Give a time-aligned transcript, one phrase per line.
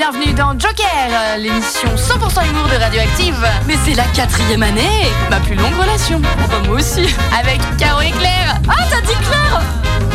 [0.00, 3.36] bienvenue dans Joker, l'émission 100% humour de Radioactive.
[3.66, 6.20] Mais c'est la quatrième année Ma plus longue relation.
[6.20, 7.02] Bah, moi aussi
[7.38, 8.58] Avec Caro et Claire.
[8.66, 9.62] Ah, t'as dit Claire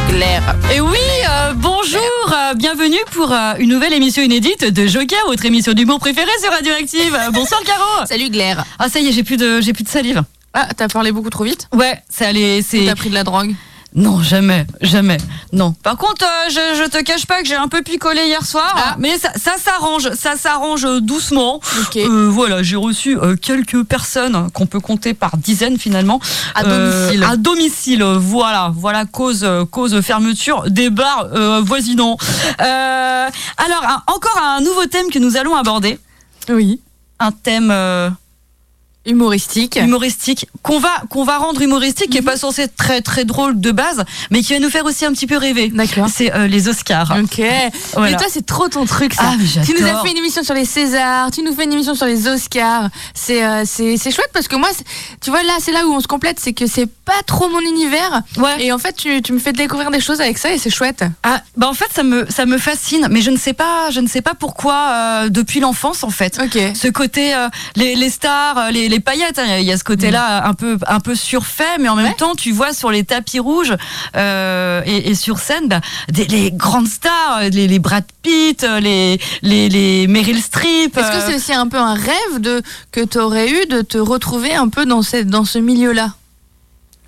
[0.09, 0.55] Claire.
[0.73, 0.97] Et oui,
[1.29, 2.01] euh, bonjour,
[2.33, 6.49] euh, bienvenue pour euh, une nouvelle émission inédite de Joker, votre émission d'humour préférée sur
[6.49, 7.15] Radioactive.
[7.31, 8.65] Bonsoir Caro Salut Claire.
[8.79, 10.23] Ah ça y est, j'ai plus de j'ai plus de salive.
[10.55, 12.85] Ah, t'as parlé beaucoup trop vite Ouais, ça allait, c'est...
[12.87, 13.53] T'as pris de la drogue
[13.97, 15.17] Non, jamais, jamais,
[15.53, 15.71] non.
[15.81, 18.75] Par contre, euh, je, je te cache pas que j'ai un peu picolé hier soir,
[18.77, 18.95] Ah.
[18.99, 21.61] mais ça, s'arrange, ça s'arrange euh, doucement.
[21.95, 26.19] Euh, voilà, j'ai reçu euh, quelques personnes qu'on peut compter par dizaines finalement.
[26.55, 27.23] À domicile.
[27.23, 31.27] à domicile, voilà, voilà cause cause fermeture des bars
[31.63, 32.17] voisinants.
[32.59, 35.99] Alors un- encore un nouveau thème que nous allons aborder,
[36.49, 36.81] Oui.
[37.19, 37.71] un thème
[39.05, 39.77] Humoristique.
[39.81, 43.59] humoristique qu'on va qu'on va rendre humoristique, qui est pas censé être très très drôle
[43.59, 45.69] de base, mais qui va nous faire aussi un petit peu rêver.
[45.69, 46.07] D'accord.
[46.13, 47.15] C'est euh, les Oscars.
[47.21, 47.41] Ok.
[47.93, 48.11] Voilà.
[48.11, 49.23] Mais toi, c'est trop ton truc, ça.
[49.25, 51.95] Ah, tu nous as fait une émission sur les Césars, tu nous fais une émission
[51.95, 52.89] sur les Oscars.
[53.13, 54.69] C'est euh, c'est chouette parce que moi,
[55.21, 57.59] tu vois, là, c'est là où on se complète, c'est que c'est pas trop mon
[57.59, 58.21] univers.
[58.37, 58.63] Ouais.
[58.63, 61.03] Et en fait, tu, tu me fais découvrir des choses avec ça et c'est chouette.
[61.23, 63.99] Ah, bah en fait ça me ça me fascine, mais je ne sais pas je
[63.99, 66.39] ne sais pas pourquoi euh, depuis l'enfance en fait.
[66.43, 66.57] Ok.
[66.75, 70.47] Ce côté euh, les, les stars, les, les paillettes, hein, il y a ce côté-là
[70.47, 72.13] un peu un peu surfait, mais en même Ouais.
[72.13, 73.73] temps tu vois sur les tapis rouges
[74.15, 78.63] euh, et, et sur scène bah, des, les grandes stars, euh, les, les Brad Pitt,
[78.63, 80.97] euh, les les, les Meryl Streep.
[80.97, 82.61] Est-ce que c'est aussi un peu un rêve de,
[82.93, 86.13] que tu aurais eu de te retrouver un peu dans, cette, dans ce milieu-là?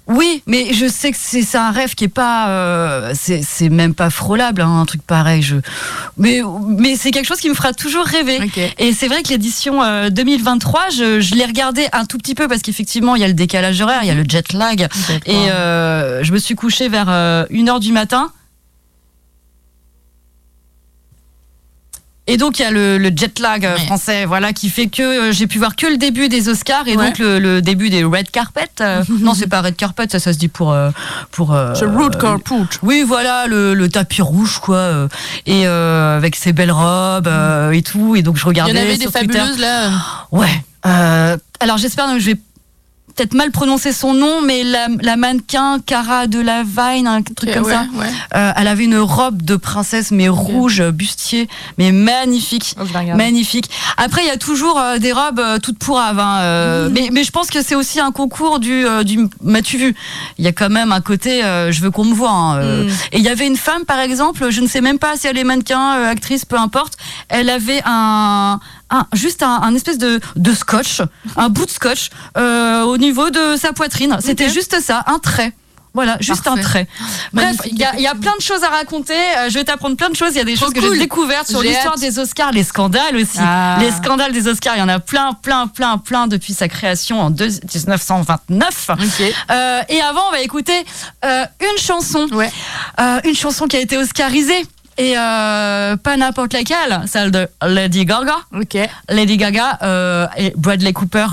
[0.08, 3.67] Oui, mais je sais que c'est c'est un rêve qui est pas, euh, c'est c'est
[3.67, 5.41] même pas frôlable, hein, un truc pareil.
[5.41, 5.58] Je,
[6.17, 8.39] mais mais c'est quelque chose qui me fera toujours rêver.
[8.41, 8.59] Ok.
[8.78, 12.47] Et c'est vrai que l'édition euh, 2023, je, je l'ai regardée un tout petit peu
[12.47, 14.88] parce qu'effectivement il y a le décalage horaire, il y a le jet lag,
[15.25, 18.31] et euh, je me suis couchée vers euh, 1h du matin.
[22.30, 23.86] Et donc il y a le, le jet lag euh, Ouais.
[23.86, 26.97] français, voilà, qui fait que euh, j'ai pu voir que le début des Oscars et
[26.97, 27.08] Ouais.
[27.08, 28.67] donc le, le début des red carpet.
[28.81, 30.90] euh, non, c'est pas red carpet, ça, ça se dit pour euh,
[31.31, 31.53] pour.
[31.53, 32.56] euh, The root carpet.
[32.84, 35.07] oui, voilà, le, le tapis rouge, quoi,
[35.46, 37.29] et avec ses belles robes
[37.74, 38.16] et tout.
[38.16, 39.19] Et donc je Il regardais y en avait des Twitter.
[39.19, 39.91] fabuleuses là.
[40.31, 40.63] Ouais.
[41.59, 42.35] Alors j'espère que je vais
[43.17, 47.50] peut-être mal prononcer son nom, mais la, la mannequin Cara de la Vine, un truc
[47.50, 47.85] Ok, comme ouais, ça.
[47.95, 48.07] ouais.
[48.35, 52.75] Euh, elle avait une robe de princesse, mais rouge, bustier, mais magnifique.
[52.79, 52.83] Oh.
[53.16, 53.69] Magnifique.
[53.97, 56.19] Après, il y a toujours euh, des robes euh, toutes pourraves.
[56.19, 58.85] Hein, euh, mais, mais je pense que c'est aussi un concours du.
[58.85, 59.95] euh, du M'as-tu vu?
[60.38, 61.44] Il y a quand même un côté.
[61.44, 62.29] euh, je veux qu'on me voit.
[62.31, 62.84] hein, euh.
[62.85, 62.89] Mm.
[63.13, 65.38] Et il y avait une femme, par exemple, je ne sais même pas si elle
[65.38, 66.94] est mannequin, euh, actrice, peu importe.
[67.29, 68.59] Elle avait un.
[68.90, 71.02] Un- juste un, un espèce de, de scotch,
[71.38, 74.18] un bout de scotch euh, au niveau de sa poitrine.
[74.22, 75.53] C'était juste ça, un trait.
[75.94, 76.59] Voilà, juste Parfait.
[76.59, 76.88] un trait.
[77.34, 79.16] Bref, il y, y a plein de choses à raconter.
[79.16, 80.30] Euh, je vais t'apprendre plein de choses.
[80.34, 83.16] Il y a des Trop choses que j'ai découvertes sur l'histoire des Oscars, les scandales
[83.16, 83.40] aussi.
[83.40, 83.78] Ah.
[83.80, 87.20] Les scandales des Oscars, il y en a plein, plein, plein, plein depuis sa création
[87.20, 88.90] en deux- 1929.
[88.92, 89.34] Ok.
[89.50, 90.86] Euh, et avant, on va écouter
[91.26, 92.28] euh, une chanson.
[92.31, 92.52] Ouais.
[93.00, 94.68] Euh, une chanson qui a été oscarisée.
[94.97, 98.38] Et euh, pas n'importe laquelle, celle de Lady Gaga.
[98.53, 98.78] Ok.
[99.09, 101.28] Lady Gaga euh, et Bradley Cooper,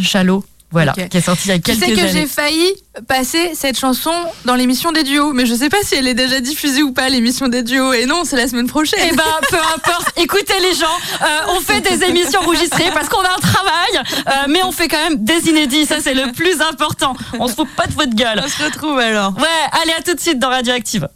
[0.00, 0.44] Shallow.
[0.72, 2.10] Voilà, qui est sorti il y a Tu quelques sais que années.
[2.10, 2.72] j'ai failli
[3.06, 4.10] passer cette chanson
[4.44, 7.08] dans l'émission des duos, mais je sais pas si elle est déjà diffusée ou pas,
[7.08, 7.92] l'émission des duos.
[7.92, 8.98] Et non, c'est la semaine prochaine.
[9.08, 10.10] Eh ben, peu importe.
[10.16, 10.86] Écoutez les gens,
[11.22, 14.88] euh, on fait des émissions enregistrées parce qu'on a un travail, euh, mais on fait
[14.88, 15.86] quand même des inédits.
[15.86, 17.14] Ça, c'est le plus important.
[17.38, 18.42] On se fout pas de votre gueule.
[18.44, 19.32] On se retrouve alors.
[19.36, 21.08] Ouais, allez, à tout de suite dans Radioactive.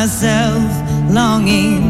[0.00, 0.72] Myself
[1.12, 1.89] longing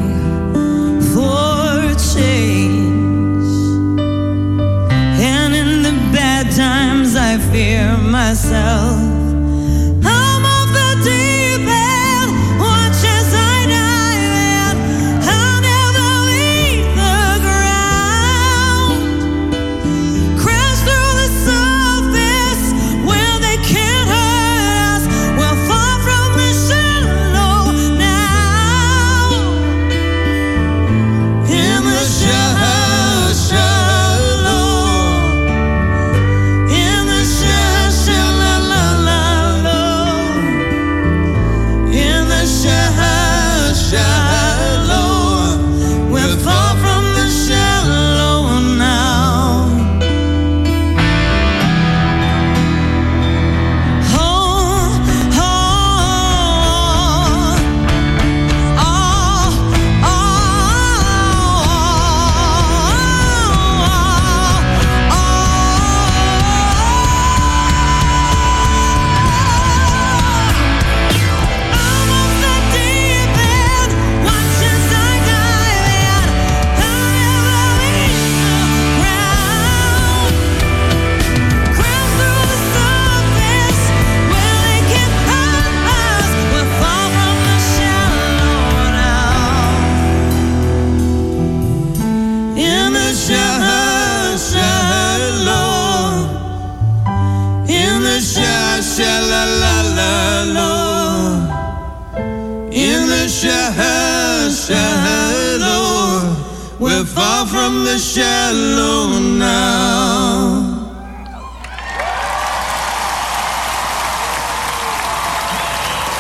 [106.81, 110.81] we're far from the shallow now.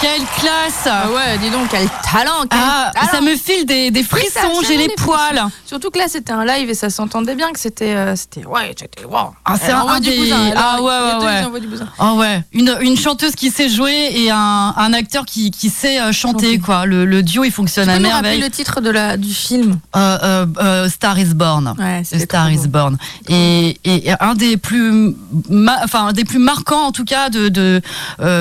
[0.01, 3.09] Quelle classe Ah ouais, dis donc, quel talent, quel Ah, talent.
[3.13, 5.43] ça me file des, des frissons, j'ai les des poils.
[5.67, 7.95] Surtout que là, c'était un live et ça s'entendait bien que c'était.
[7.95, 9.05] euh, c'était ouais, c'était.
[9.05, 9.35] Wow.
[9.45, 11.61] Ah, c'est Elle un- envoie un du des- bousin, ah, ouais, ouais, ouais.
[11.61, 11.69] du.
[11.99, 16.01] Oh ouais, une, une chanteuse qui sait jouer et un, un acteur qui, qui sait
[16.01, 16.87] euh, chanter, quoi.
[16.87, 18.41] Le, le duo, il fonctionne Tu à peux nous rappeler merveille.
[18.41, 19.79] le titre de la, du film?
[19.97, 21.75] Euh, Star is Born.
[21.79, 22.67] Ouais, Star is.
[22.69, 22.97] Born.
[23.29, 25.15] Et, et un des plus,
[25.83, 27.81] enfin un des plus marquants en tout cas de, de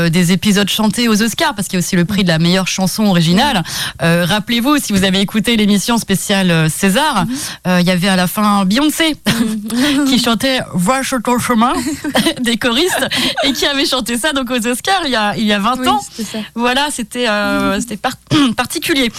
[0.10, 2.68] des épisodes chantés aux Oscars, parce qu'il y a aussi le prix de la meilleure
[2.68, 3.64] chanson originale.
[4.02, 7.36] Euh, Rappelez-vous, si vous avez écouté l'émission spéciale euh, César, Mhm.
[7.68, 9.16] euh, il y avait à la fin Beyoncé
[10.08, 11.74] qui chantait Va sur ton chemin
[12.42, 13.06] des choristes
[13.44, 15.80] et qui avait chanté ça donc aux Oscars il y a il y a 20
[15.80, 16.02] Oui, ans.
[16.56, 18.14] Voilà, c'était euh, par-
[18.58, 19.12] particulier.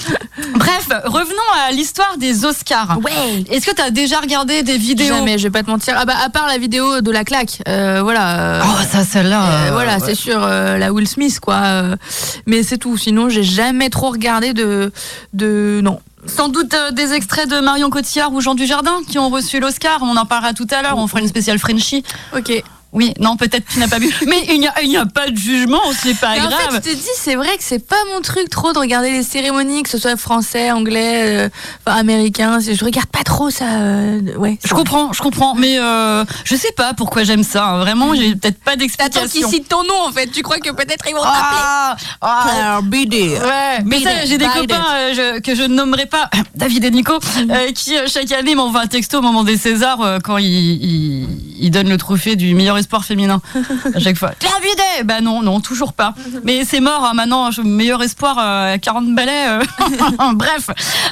[0.55, 2.99] Bref, revenons à l'histoire des Oscars.
[3.03, 3.45] Ouais.
[3.51, 5.15] Est-ce que tu as déjà regardé des vidéos?
[5.15, 5.95] Jamais, je vais pas te mentir.
[5.97, 8.63] Ah bah, à part la vidéo de la claque, voilà.
[8.65, 9.71] Oh, ça, celle-là.
[9.73, 10.03] voilà, ouais.
[10.05, 11.55] c'est sûr, la Will Smith, quoi.
[11.65, 11.97] euh,
[12.61, 12.99] mais c'est tout.
[12.99, 14.93] Sinon, j'ai jamais trop regardé de.
[15.33, 15.99] de non.
[16.27, 20.01] Sans doute euh, des extraits de Marion Cotillard ou Jean Dujardin qui ont reçu l'Oscar.
[20.03, 20.99] On en parlera tout à l'heure.
[20.99, 22.05] On fera une spéciale Frenchie.
[22.37, 22.63] Ok.
[22.93, 24.13] Oui, non, peut-être tu n'as pas vu.
[24.27, 26.61] Mais il n'y a, a pas de jugement, c'est pas Mais en grave.
[26.83, 29.23] fait, je te dis, c'est vrai que c'est pas mon truc trop de regarder les
[29.23, 31.49] cérémonies, que ce soit français, anglais, euh,
[31.87, 32.59] enfin, américain.
[32.59, 33.65] Je regarde pas trop ça.
[33.81, 34.59] euh, ouais.
[34.65, 37.65] Je comprends, je comprends, mais euh, je sais pas pourquoi j'aime ça.
[37.65, 37.79] hein.
[37.79, 39.29] Vraiment, j'ai peut-être pas d'explication.
[39.29, 40.27] qu'ils citent ton nom en fait.
[40.27, 43.29] Tu crois que peut-être ils vont t'appeler Ah, ah, Biddy.
[43.29, 46.91] Ouais, mais ça, j'ai des copains euh, je- que je ne nommerai pas, David et
[46.91, 50.47] Nico, euh, qui euh, chaque année m'envoient un texto au moment des Césars quand ils,
[50.49, 51.29] ils,
[51.61, 53.41] ils donnent le trophée du meilleur espoir féminin.
[53.95, 54.33] À chaque fois.
[54.63, 56.15] Bidet Bah non, non, toujours pas.
[56.45, 59.47] Mais c'est mort hein, maintenant, je- meilleur espoir, euh, 40 balais.
[59.49, 59.61] euh.
[60.35, 60.69] Bref.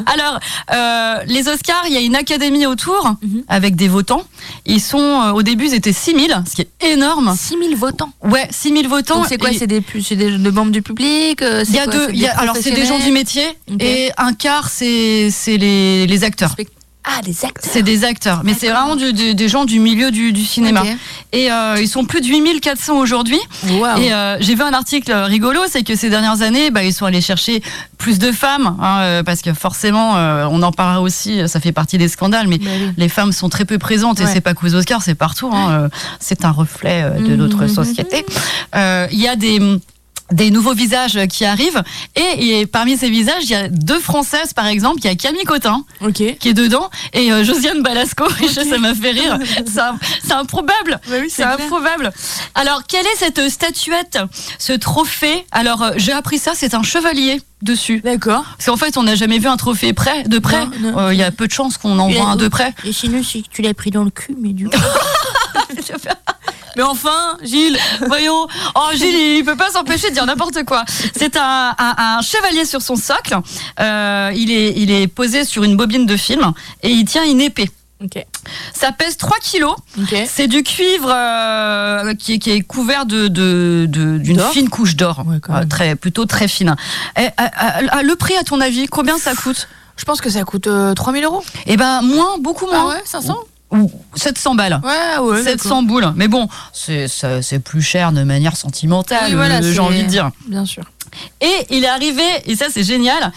[0.07, 0.39] Alors,
[0.73, 3.15] euh, les Oscars, il y a une académie autour
[3.49, 4.23] avec des votants.
[4.67, 7.35] Ils sont, euh, au début, ils étaient 6000, ce qui est énorme.
[7.37, 8.11] 6000 votants.
[8.23, 9.25] Ouais, 6000 votants.
[9.29, 12.39] C'est quoi C'est des, des, des membres du public y a quoi deux, y a-
[12.39, 13.47] alors c'est des gens du métier
[13.81, 16.51] et un quart c'est c'est les, les acteurs.
[16.53, 16.73] Spect-
[17.11, 17.73] Ah, des acteurs.
[17.73, 20.83] C'est des acteurs, mais c'est vraiment du- du- des gens du milieu du, du cinéma.
[21.33, 23.39] Et euh, ils sont plus de 8400 aujourd'hui.
[23.71, 23.99] Waouh.
[24.01, 27.07] Et euh, j'ai vu un article rigolo, c'est que ces dernières années, bah, ils sont
[27.07, 27.63] allés chercher
[27.97, 31.73] plus de femmes, hein, euh, parce que forcément, euh, on en parlera aussi, ça fait
[31.73, 32.91] partie des scandales, mais Bah oui.
[32.97, 35.51] les femmes sont très peu présentes et c'est pas qu'aux Oscars, c'est partout.
[35.53, 35.89] hein,
[36.21, 37.35] c'est un reflet de Mhm.
[37.37, 38.25] notre société.
[38.75, 39.59] Euh, Il y a des
[40.33, 41.83] des nouveaux visages qui arrivent
[42.17, 45.15] et, et parmi ces visages il y a deux françaises par exemple il y a
[45.15, 46.23] Camille Cotin Ok.
[46.39, 49.39] qui est dedans et euh, Josiane Balasco ça m'a fait rire
[50.25, 52.13] c'est improbable Bah oui, c'est improbable.
[52.55, 54.19] Alors, quelle est cette statuette,
[54.59, 55.47] ce trophée?
[55.53, 58.01] Alors, euh, j'ai appris ça, c'est un chevalier dessus.
[58.01, 58.45] D'accord.
[58.57, 60.67] Parce qu'en fait, on n'a jamais vu un trophée près, de près.
[60.97, 62.75] Euh, Il y a peu de chances qu'on en voit un de près.
[62.85, 64.77] Et sinon, si tu l'as pris dans le cul, mais du coup.
[66.79, 67.77] mais enfin, Gilles.
[68.07, 68.47] Voyons.
[68.77, 70.85] Oh, Gilles, il peut pas s'empêcher de dire n'importe quoi.
[71.15, 73.37] C'est un, un- un chevalier sur son socle.
[73.81, 77.41] Euh, il, est, il est posé sur une bobine de film et il tient une
[77.41, 77.69] épée.
[78.03, 78.25] Ok.
[78.73, 79.75] Ça pèse 3 kilos.
[80.01, 80.15] Ok.
[80.33, 84.69] C'est du cuivre euh, qui, est- qui est couvert de de- de- d'une D'or fine
[84.69, 86.77] couche d'or, Ouais, Euh, très plutôt très fine.
[87.19, 89.67] Et, euh, le prix, à ton avis, combien ça coûte?
[89.97, 91.43] Je pense que ça coûte euh, 3000 euros.
[91.67, 92.85] Eh ben moins, beaucoup moins.
[92.93, 93.37] Ah ouais, 500
[93.71, 94.81] Ou 700 balles.
[94.83, 95.43] Ouais, ouais.
[95.43, 96.13] 700 boules.
[96.17, 100.31] Mais bon, c'est plus cher de manière sentimentale, Oui, voilà, euh, j'ai envie de dire.
[100.47, 100.85] Bien sûr.
[101.41, 103.33] Et il est arrivé, et ça c'est génial,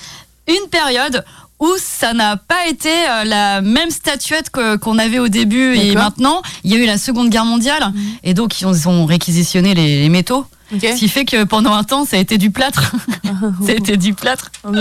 [0.47, 1.23] une période
[1.59, 6.41] où ça n'a pas été euh, la même statuette qu'on avait au début et maintenant.
[6.63, 9.73] Il y a eu la Seconde Guerre mondiale et donc ils ont, ils ont réquisitionné
[9.75, 10.45] les, les métaux.
[10.79, 12.93] Ce qui fait que pendant un temps, ça a été du plâtre.
[13.65, 14.51] ça a été du plâtre.
[14.63, 14.71] Oh.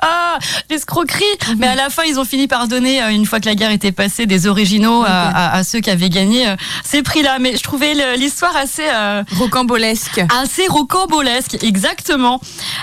[0.00, 0.38] Ah,
[0.70, 1.24] l'escroquerie
[1.58, 3.70] Mais à la fin, ils ont fini par donner, euh, une fois que la guerre
[3.72, 7.38] était passée, des originaux à, à- à ceux qui avaient gagné euh, ces prix-là.
[7.40, 8.84] Mais je trouvais l'histoire assez...
[8.88, 10.20] euh, Rocambolesque.
[10.40, 12.40] assez rocambolesque, exactement.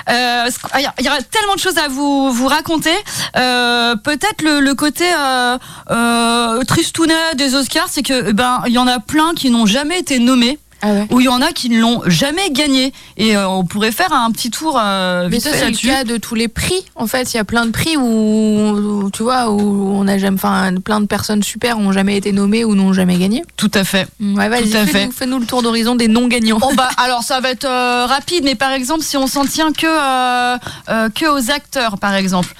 [0.10, 2.96] Euh, Il y, a- il y aura tellement de choses à vous, vous raconter.
[3.38, 5.58] Euh, Peut-être le, le côté euh,
[5.92, 9.66] euh, tristounet des Oscars, c'est que eh ben il y en a plein qui n'ont
[9.66, 10.60] jamais été nommés.
[10.86, 11.08] Ah ouais.
[11.10, 12.94] Ou il y en a qui ne l'ont jamais gagné.
[13.18, 16.18] Et euh, on pourrait faire un petit tour euh, Mais vite c'est le cas de
[16.18, 16.86] tous les prix.
[16.94, 20.20] En fait, il y a plein de prix où, où, tu vois, où on a
[20.20, 23.44] jamais, enfin, plein de personnes super ont jamais été nommées ou n'ont jamais gagné.
[23.58, 24.06] Tout à fait.
[24.22, 25.10] Ouais, vas-y, Tout à fait.
[25.12, 26.60] fais-nous le tour d'horizon des non gagnants.
[26.60, 29.72] Bon bah alors ça va être euh, rapide, mais par exemple si on s'en tient
[29.74, 32.54] que euh, que aux acteurs, par exemple,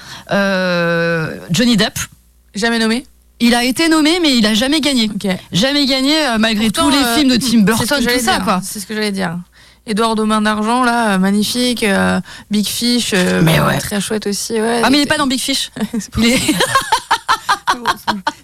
[1.50, 1.96] Johnny Depp.
[2.56, 3.04] Jamais nommé.
[3.40, 5.10] Il a été nommé, mais il a jamais gagné.
[5.52, 8.44] Jamais gagné, euh, malgré Pourtant, tous les euh, films de Tim Burton, tout ça, dire.
[8.44, 8.60] quoi.
[8.62, 9.38] C'est ce que j'allais dire.
[9.86, 11.82] Edouard aux mains d'argent, là, euh, magnifique.
[11.82, 13.78] euh, Big Fish, euh, Mais ouais.
[13.78, 14.54] très chouette aussi.
[14.54, 15.70] Ouais, Ah, mais il est pas dans Big Fish.
[16.18, 16.40] Il est-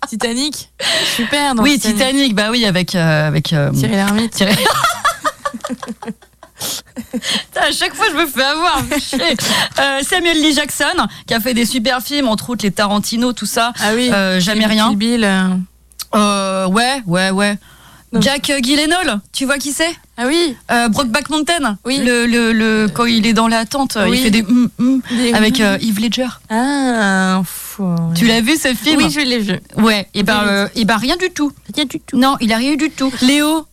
[0.08, 0.70] Titanic,
[1.16, 1.54] super.
[1.54, 2.94] Dans Oui, Titanic, bah oui, avec.
[2.94, 4.32] euh, avec Thierry Lhermitte.
[4.34, 4.54] Thierry-
[7.56, 8.82] à chaque fois, je me fais avoir.
[9.80, 10.84] Euh, Samuel Lee Jackson,
[11.26, 13.72] qui a fait des super films, entre autres les Tarantino, tout ça.
[13.80, 14.10] Ah oui.
[14.12, 14.88] Euh, jamais rien.
[14.90, 15.24] Kill Bill.
[15.24, 15.48] euh.
[16.14, 17.58] Euh, ouais, ouais, ouais.
[18.12, 18.20] Non.
[18.20, 19.88] Jack Gyllenhaal, tu vois qui c'est?
[20.18, 20.54] Ah oui.
[20.90, 21.78] Brokeback Mountain.
[21.86, 21.96] Oui.
[22.04, 24.18] Le, le, le- quand il est dans la tente, Oui.
[24.18, 26.28] il fait des hum, hum Des- avec Heath Ledger.
[26.50, 27.40] Ah.
[27.46, 27.88] fou.
[28.14, 28.98] Tu l'as vu ce film?
[28.98, 29.58] Oui, je l'ai vu.
[29.78, 30.06] Ouais.
[30.12, 31.50] Et ben, et ben rien du tout.
[31.74, 32.18] Rien du tout.
[32.18, 33.10] Non, il a rien eu du tout.
[33.22, 33.64] Léo.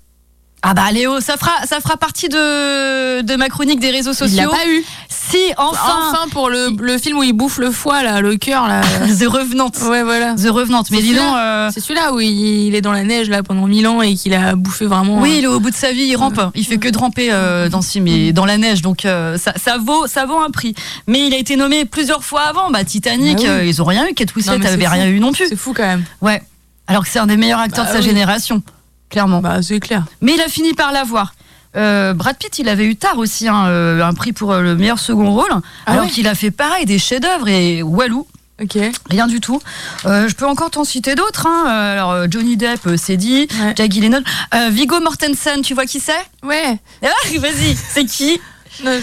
[0.61, 4.35] Ah bah Léo, ça fera, ça fera partie de, de ma chronique des réseaux Il
[4.35, 4.49] l'a sociaux.
[4.49, 4.83] pas eu.
[5.07, 5.79] Si, enfin,
[6.11, 8.81] Enfin, pour le, le film où il bouffe le foie, là, le cœur, là.
[9.19, 9.71] The Revenant.
[9.89, 10.33] ouais, voilà.
[10.35, 10.83] The Revenant.
[10.91, 12.29] Mais dis donc, euh, C'est celui-là où il,
[12.67, 15.19] il est dans la neige, là, pendant mille ans et qu'il a bouffé vraiment.
[15.21, 16.41] oui, il est au bout de sa vie, il rampe.
[16.55, 19.37] Il fait que de ramper euh, dans ce film et dans la neige, donc euh,
[19.37, 20.73] ça, ça vaut, ça vaut un prix.
[21.07, 22.69] Mais il a été nommé plusieurs fois avant.
[22.69, 23.49] Bah Titanic, Bah oui.
[23.49, 24.13] euh, ils ont rien eu.
[24.13, 25.47] Kate Winslet avait rien eu non plus.
[25.47, 26.03] C'est fou quand même.
[26.21, 26.41] Ouais.
[26.87, 28.09] Alors que c'est un des meilleurs acteurs Bah de sa oui.
[28.09, 28.61] génération,
[29.09, 29.41] clairement.
[29.41, 30.03] Bah, c'est clair.
[30.21, 31.33] Mais il a fini par l'avoir.
[31.75, 34.75] Euh, Brad Pitt, il avait eu tard aussi hein, euh, un prix pour euh, le
[34.75, 35.51] meilleur second rôle,
[35.85, 38.25] Ah alors ouais qu'il a fait pareil des chefs-d'œuvre et Walou,
[38.59, 38.75] Ok.
[39.09, 39.61] rien du tout.
[40.03, 41.45] Je peux encore t'en citer d'autres.
[41.47, 41.65] Hein.
[41.67, 43.47] Alors Johnny Depp, c'est dit.
[43.61, 43.73] Ouais.
[43.75, 44.23] Jack Gyllenhaal,
[44.71, 46.25] Viggo Mortensen, tu vois qui c'est?
[46.43, 46.79] Ouais.
[47.03, 48.41] Ah, Vas-y, c'est qui?
[48.83, 48.99] Je-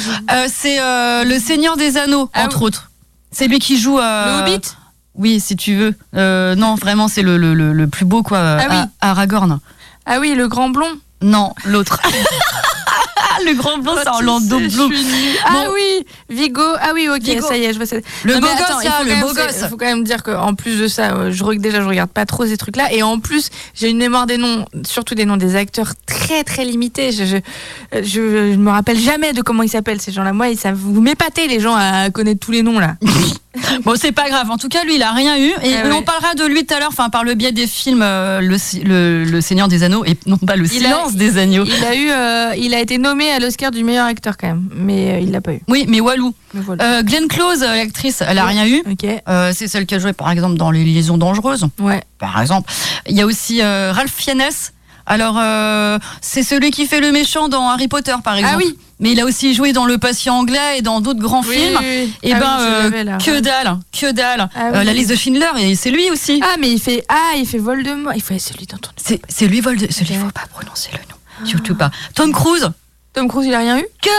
[0.52, 0.78] C'est
[1.24, 2.66] le Seigneur des Anneaux, Ah entre oui.
[2.66, 2.90] autres.
[3.30, 3.98] C'est lui qui joue.
[3.98, 4.60] Le Hobbit?
[5.14, 5.94] Oui, si tu veux.
[6.56, 8.38] Non, vraiment, c'est le, le, le, le plus beau, quoi.
[8.60, 8.76] Ah oui.
[9.00, 9.60] Aragorn.
[10.06, 10.90] Ah oui, le grand blond.
[11.22, 11.98] Non, l'autre.
[13.44, 14.92] le grand blond, c'est Orlando Bloom.
[15.44, 15.72] Ah Bon.
[15.74, 16.62] oui, Vigo.
[16.80, 17.46] Ah oui, ok, Vigo.
[17.46, 17.96] ça y est, je vois ça.
[18.24, 19.56] Le Non, beau gosse, attends, faut le quand même- beau gosse.
[19.62, 22.24] Il faut quand même dire qu'en plus de ça, euh, je, déjà, je regarde pas
[22.26, 22.92] trop ces trucs-là.
[22.92, 26.64] Et en plus, j'ai une mémoire des noms, surtout des noms des acteurs très très
[26.64, 27.12] limités.
[27.12, 27.36] Je, je,
[27.92, 28.02] je,
[28.52, 30.32] je me rappelle jamais de comment ils s'appellent ces gens-là.
[30.32, 32.94] Moi, ça vous m'épatez les gens à connaître tous les noms là.
[33.84, 34.50] Bon, c'est pas grave.
[34.50, 35.50] En tout cas, lui, il a rien eu.
[35.62, 35.92] Et ouais.
[35.92, 38.56] on parlera de lui tout à l'heure, enfin, par le biais des films euh, le,
[38.84, 41.64] le, le Seigneur des Anneaux et non pas le Il a- silence des agneaux.
[41.64, 44.68] Il a eu, euh, il a été nommé à l'Oscar du meilleur acteur quand même,
[44.74, 45.60] mais euh, il l'a pas eu.
[45.68, 46.34] Oui, mais Walou.
[46.54, 47.02] Voilà.
[47.02, 48.52] Glenn Close, l'actrice, elle a Oui.
[48.52, 48.82] rien eu.
[49.52, 51.66] C'est celle qui a joué, par exemple, dans Les Liaisons Dangereuses.
[51.80, 52.02] Ouais.
[52.18, 52.72] par exemple.
[53.08, 54.42] Il y a aussi Ralph Fiennes.
[55.06, 58.54] Alors, euh, c'est celui qui fait le méchant dans Harry Potter, par exemple.
[58.56, 58.76] Ah oui.
[58.98, 61.78] Mais il a aussi joué dans Le Patient anglais et dans d'autres grands Oui, films.
[61.80, 62.12] oui, oui.
[62.22, 63.18] Et Ah ben, oui, je euh, l'avais, là.
[63.18, 64.48] que dalle, que dalle.
[64.54, 66.40] Ah Euh, la liste de Schindler, et c'est lui aussi.
[66.42, 68.14] Ah, mais il fait, ah, il fait Voldemort.
[68.16, 68.90] Il faut celui dont on.
[68.96, 69.86] C'est, c'est lui, Vold.
[69.92, 71.46] Celui, faut pas prononcer le nom.
[71.46, 71.90] Surtout pas.
[72.14, 72.70] Tom Cruise.
[73.16, 74.10] Tom Cruise, il a rien eu Que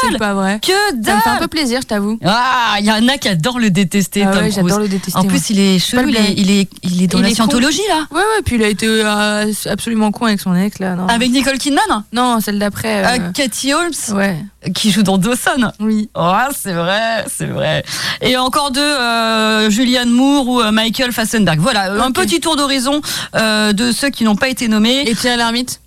[0.00, 0.60] C'est dalle pas vrai.
[0.62, 0.68] Que
[1.04, 2.20] Ça me fait un peu dalle plaisir, je t'avoue.
[2.24, 4.54] Ah, il y en a qui adorent le détester, Ah Tom ouais, Cruise.
[4.54, 5.18] j'adore le détester.
[5.18, 5.28] En moi.
[5.32, 7.34] plus, il est chelou, il est, il est, il est dans Il la est con.
[7.34, 8.06] scientologie, là.
[8.12, 10.94] Ouais, ouais, puis il a été euh, absolument con avec son ex, là.
[10.94, 12.04] Non, Avec Nicole Kidman?
[12.12, 13.04] non celle d'après.
[13.04, 13.90] euh, Euh, Katie Holmes?
[14.12, 14.36] Ouais,
[14.72, 15.72] qui joue dans Dawson.
[15.80, 16.08] oui.
[16.14, 17.82] Oh, c'est vrai, c'est vrai.
[18.20, 21.58] Et encore deux, euh, Julianne Moore ou euh, Michael Fassenberg.
[21.58, 23.00] Voilà, un petit tour d'horizon
[23.34, 25.02] euh, de ceux qui n'ont pas été nommés.
[25.10, 25.80] Et Thierry Lhermitte?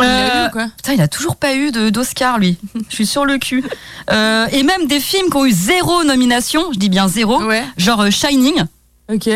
[0.00, 0.66] Il Euh, eu ou quoi?
[0.76, 2.58] Putain, il a toujours pas eu de- d'Oscar, lui.
[2.88, 3.64] Je suis sur le cul.
[4.10, 7.64] Euh, et même des films qui ont eu zéro nomination, je dis bien zéro, Ouais,
[7.76, 8.64] genre euh, Shining,
[9.12, 9.28] ok.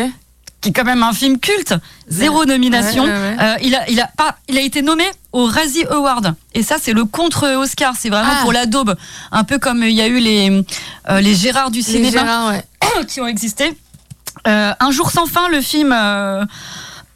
[0.61, 1.73] qui est quand même un film culte,
[2.09, 3.03] zéro nomination.
[3.05, 3.37] Ouais, ouais, ouais.
[3.43, 6.33] Euh, il, a, il, a pas, il a été nommé au Razzie Award.
[6.53, 7.93] Et ça, c'est le contre-Oscar.
[7.97, 8.41] C'est vraiment Ah.
[8.41, 8.95] pour la daube.
[9.31, 10.63] Un peu comme il y a eu les,
[11.09, 13.05] euh, les Gérard du Les cinéma ouais.
[13.07, 13.73] qui ont existé.
[14.47, 16.45] Euh, un jour sans fin, le film euh,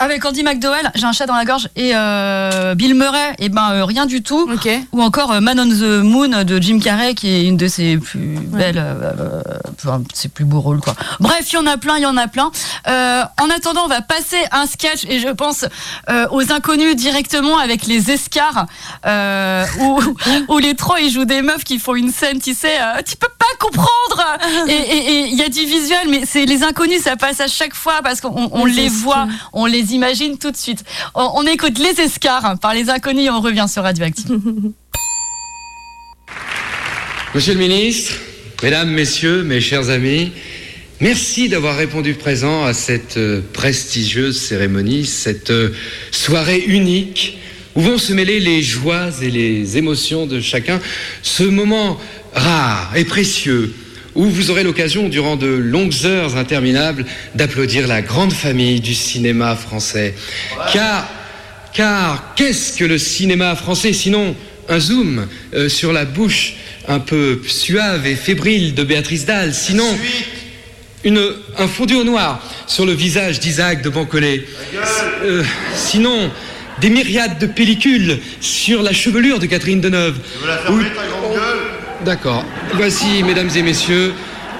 [0.04, 3.72] avec Andy McDowell, j'ai un chat dans la gorge, et euh, Bill Murray, et ben
[3.72, 4.48] euh, rien du tout.
[4.52, 4.70] Ok.
[4.92, 7.98] Ou encore euh, Man on the Moon de Jim Carrey, qui est une de ses
[7.98, 9.42] plus belles, euh,
[9.76, 10.96] enfin, ses plus beaux rôles, quoi.
[11.20, 12.52] Bref, il y en a plein, il y en a plein.
[12.88, 15.66] Euh, en attendant, on va passer un sketch, et je pense
[16.10, 18.66] euh, aux inconnus directement avec les escars,
[19.06, 20.00] euh, où,
[20.54, 23.16] où les trois ils jouent des meufs qui font une scène, tu sais, euh, tu
[23.16, 24.38] peux pas comprendre.
[24.68, 27.48] Et et- et il y a du visuel, mais c'est les inconnus, ça passe à
[27.48, 30.84] chaque fois parce qu'on on Les voit, on les imagine tout de suite.
[31.16, 34.28] On, écoute les escars par les inconnus on revient sur Radioactive.
[37.36, 38.14] Monsieur le ministre,
[38.62, 40.32] mesdames, messieurs, mes chers amis,
[41.00, 45.74] merci d'avoir répondu présent à cette euh, prestigieuse cérémonie, cette euh,
[46.12, 47.40] soirée unique
[47.76, 50.80] où vont se mêler les joies et les émotions de chacun,
[51.24, 52.00] ce moment
[52.34, 53.74] rare et précieux
[54.16, 57.06] où vous aurez l'occasion, durant de longues heures interminables,
[57.36, 60.14] d'applaudir la grande famille du cinéma français.
[60.72, 61.08] Car
[61.74, 63.94] car qu'est-ce que le cinéma français?
[63.94, 64.36] Sinon
[64.70, 66.54] un zoom euh, sur la bouche
[66.88, 69.88] un peu suave et fébrile de Béatrice Dalle, sinon
[71.04, 71.20] une,
[71.58, 74.46] un fondu au noir sur le visage d'Isaac de Bancolé,
[75.26, 75.44] Euh,
[75.76, 76.30] sinon
[76.82, 80.18] des myriades de pellicules sur la chevelure de Catherine Deneuve.
[82.04, 82.44] D'accord.
[82.74, 84.14] Voici, mesdames et messieurs,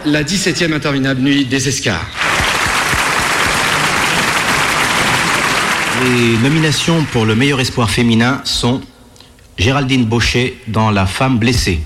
[0.06, 2.06] la 17e interminable nuit des escars.
[6.04, 8.82] Les nominations pour le meilleur espoir féminin sont
[9.58, 11.82] Géraldine Baucher dans La femme blessée.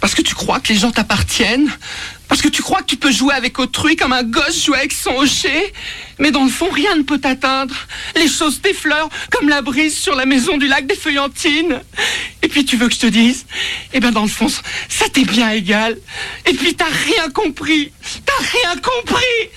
[0.00, 1.70] Parce que tu crois que les gens t'appartiennent?
[2.28, 4.92] Parce que tu crois que tu peux jouer avec autrui comme un gosse joue avec
[4.92, 5.72] son hocher
[6.18, 7.74] Mais dans le fond, rien ne peut t'atteindre.
[8.16, 11.80] Les choses t'effleurent comme la brise sur la maison du lac des Feuillantines.
[12.42, 13.46] Et puis tu veux que je te dise
[13.94, 15.96] Eh ben dans le fond, ça t'est bien égal.
[16.46, 17.92] Et puis t'as rien compris.
[18.26, 19.48] T'as rien compris.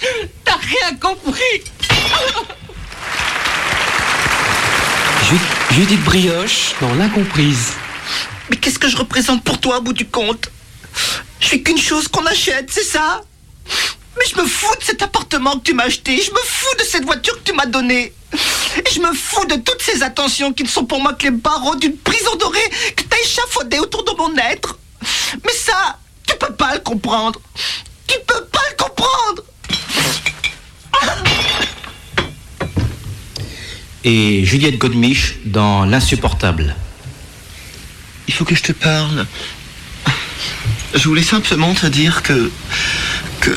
[0.46, 1.42] T'as rien compris.
[5.30, 7.74] Ju- Judith Brioche dans L'incomprise.
[8.50, 10.50] Mais qu'est-ce que je représente pour toi au bout du compte?
[11.40, 13.22] Je suis qu'une chose qu'on achète, c'est ça
[14.18, 16.84] Mais je me fous de cet appartement que tu m'as acheté, je me fous de
[16.84, 18.14] cette voiture que tu m'as donnée.
[18.34, 21.32] Et je me fous de toutes ces attentions qui ne sont pour moi que les
[21.32, 24.78] barreaux d'une prison dorée que t'as échafaudée autour de mon être.
[25.44, 27.42] Mais ça, tu peux pas le comprendre.
[28.08, 29.44] Tu peux pas le comprendre.
[34.04, 36.76] Et Juliette Godemiche dans L'insupportable.
[38.28, 39.28] Il faut que je te parle.
[40.94, 42.52] Je voulais simplement te dire que.
[43.40, 43.52] que.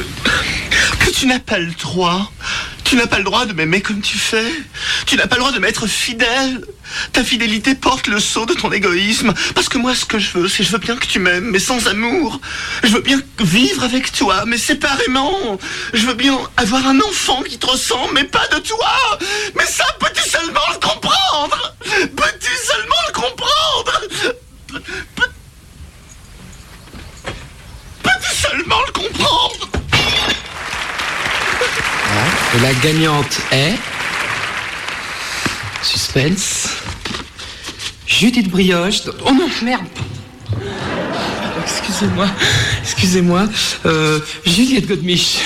[1.01, 2.31] que tu n'as pas le droit.
[2.85, 4.53] Tu n'as pas le droit de m'aimer comme tu fais.
[5.07, 6.65] Tu n'as pas le droit de m'être fidèle.
[7.13, 9.33] Ta fidélité porte le sceau de ton égoïsme.
[9.55, 11.59] Parce que moi, ce que je veux, c'est je veux bien que tu m'aimes, mais
[11.59, 12.41] sans amour.
[12.83, 15.59] Je veux bien vivre avec toi, mais séparément.
[15.95, 19.19] Je veux bien avoir un enfant qui te ressemble, mais pas de toi.
[19.57, 21.75] Mais ça, peux-tu seulement le comprendre?
[22.17, 24.03] Peux-tu seulement le comprendre
[28.03, 29.65] Peux-tu seulement le comprendre
[32.63, 33.75] la gagnante est.
[35.83, 36.69] Suspense.
[38.07, 39.03] Judith Brioche.
[39.25, 39.85] Oh non, merde
[41.63, 42.29] Excusez-moi.
[42.83, 43.47] Excusez-moi,
[43.87, 45.43] euh, Juliette Godemich.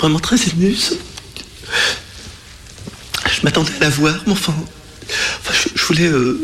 [0.00, 0.74] Vraiment très ému.
[0.74, 0.94] ça.
[3.30, 4.54] Je m'attendais à la voir, mais enfin,
[5.74, 6.38] je voulais, euh,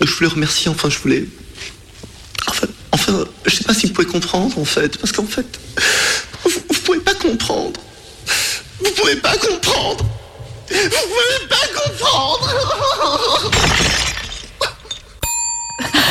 [0.00, 0.70] je voulais remercier.
[0.70, 1.26] Enfin, je voulais,
[2.48, 5.46] enfin, enfin, je sais pas si vous pouvez comprendre en fait, parce qu'en fait,
[6.44, 7.80] vous, vous pouvez pas comprendre.
[8.84, 10.04] Vous pouvez pas comprendre.
[10.70, 12.50] Vous pouvez pas comprendre.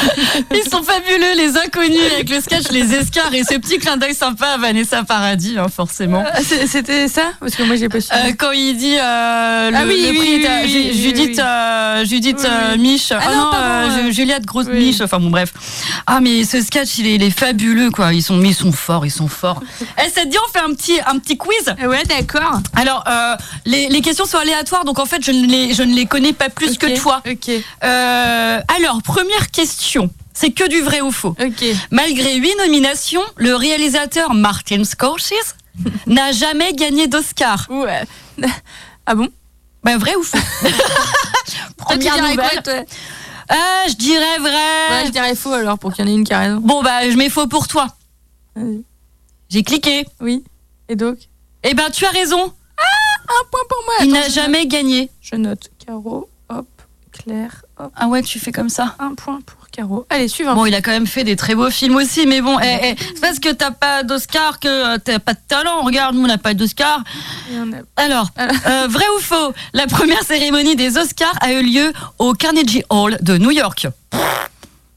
[0.51, 4.13] Ils sont fabuleux, les inconnus, avec le sketch Les Escars et ce petit clin d'œil
[4.15, 6.23] sympa à Vanessa Paradis, hein, forcément.
[6.43, 8.09] C'est- C'était ça Parce que moi j'ai pas su.
[8.13, 11.39] Euh, quand il dit euh, le, Ah oui, le oui, prix oui, oui, oui, Judith,
[11.39, 12.79] euh, Judith Oui, euh, oui.
[12.79, 14.85] Mich, Ah non, pardon, euh, euh, Juliette Grosse oui.
[14.85, 15.51] Mich, enfin bon bref.
[16.07, 18.71] Ah mais ce sketch il est, il est fabuleux quoi, ils sont, mais ils sont
[18.71, 19.61] forts, ils sont forts.
[20.03, 22.59] Eh, ça te dit on fait un petit, un petit quiz Ouais, d'accord.
[22.75, 23.35] Alors euh,
[23.65, 26.33] les, les questions sont aléatoires donc en fait je ne les, je ne les connais
[26.33, 27.21] pas plus que toi.
[27.29, 27.51] Ok,
[27.83, 29.81] Euh, alors première question,
[30.33, 31.35] c'est que du vrai ou faux.
[31.91, 35.55] Malgré huit nominations, le réalisateur Martin Scorsese
[36.07, 37.67] n'a jamais gagné d'Oscar.
[37.69, 38.03] Ouais.
[39.07, 39.29] Ah bon?
[39.83, 40.37] Ben vrai ou faux?
[41.47, 42.85] Tu Première quoi, nouvelle.
[43.49, 44.51] Ah, je dirais vrai.
[44.91, 46.57] Ouais, je dirais faux alors pour qu'il y en ait une qui a raison.
[46.61, 47.87] Bon bah je mets faux pour toi.
[49.49, 50.05] J'ai cliqué.
[50.21, 50.43] Oui.
[50.87, 51.17] Et donc?
[51.63, 52.41] Eh ben tu as raison.
[52.43, 53.93] Un point pour moi.
[54.03, 55.09] Il n'a jamais gagné.
[55.21, 55.71] Je note.
[55.85, 56.67] Caro, hop,
[57.11, 57.91] Claire, hop.
[57.95, 58.95] Ah ouais, tu fais comme ça.
[58.99, 60.05] Un point pour Caro.
[60.11, 60.53] Allez, suivant.
[60.53, 62.95] Bon, il a quand même fait des très beaux films aussi, mais bon, eh, eh,
[62.99, 65.81] c'est parce que t'as pas d'Oscar que euh, t'as pas de talent.
[65.81, 66.99] Regarde, nous on n'a pas d'Oscar.
[67.97, 72.33] A- Alors, euh, vrai ou faux La première cérémonie des Oscars a eu lieu au
[72.33, 73.87] Carnegie Hall de New York.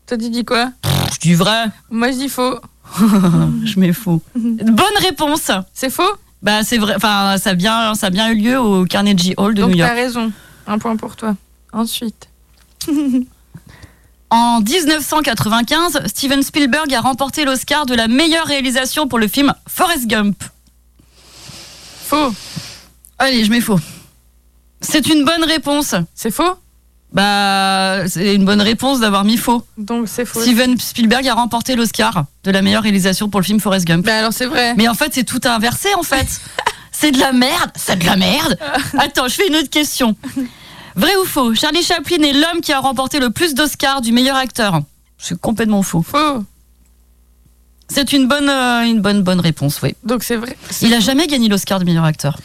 [0.06, 0.68] Toi, tu dis quoi?
[1.14, 1.64] Je dis vrai.
[1.90, 2.58] Moi, je dis faux.
[3.64, 4.20] Je mets faux.
[4.34, 5.50] Bonne réponse.
[5.72, 6.02] C'est faux?
[6.42, 6.92] Bah c'est vrai.
[6.96, 9.76] Enfin, ça a bien, ça a bien eu lieu au Carnegie Hall de Donc, New
[9.78, 9.94] t'as York.
[9.96, 10.30] raison.
[10.66, 11.34] Un point pour toi.
[11.72, 12.28] Ensuite.
[14.36, 20.08] En 1995, Steven Spielberg a remporté l'Oscar de la meilleure réalisation pour le film Forrest
[20.08, 20.42] Gump.
[22.04, 22.34] Faux.
[23.20, 23.78] Allez, je mets faux.
[24.80, 25.94] C'est une bonne réponse.
[26.16, 26.58] C'est faux?
[27.12, 29.64] Bah, c'est une bonne réponse d'avoir mis faux.
[29.78, 30.40] Donc, c'est faux.
[30.40, 34.04] Steven Spielberg a remporté l'Oscar de la meilleure réalisation pour le film Forrest Gump.
[34.04, 34.74] Bah, alors, c'est vrai.
[34.76, 36.26] Mais en fait, c'est tout inversé en fait.
[36.90, 38.58] c'est de la merde, c'est de la merde.
[38.98, 40.16] Attends, je fais une autre question.
[40.96, 44.36] Vrai ou faux Charlie Chaplin est l'homme qui a remporté le plus d'Oscars du meilleur
[44.36, 44.80] acteur.
[45.18, 46.02] C'est complètement faux.
[46.02, 46.44] Faux.
[47.88, 49.94] C'est une bonne, euh, une bonne, bonne réponse, oui.
[50.04, 50.56] Donc, c'est vrai.
[50.82, 52.38] Il a jamais gagné l'Oscar du meilleur acteur.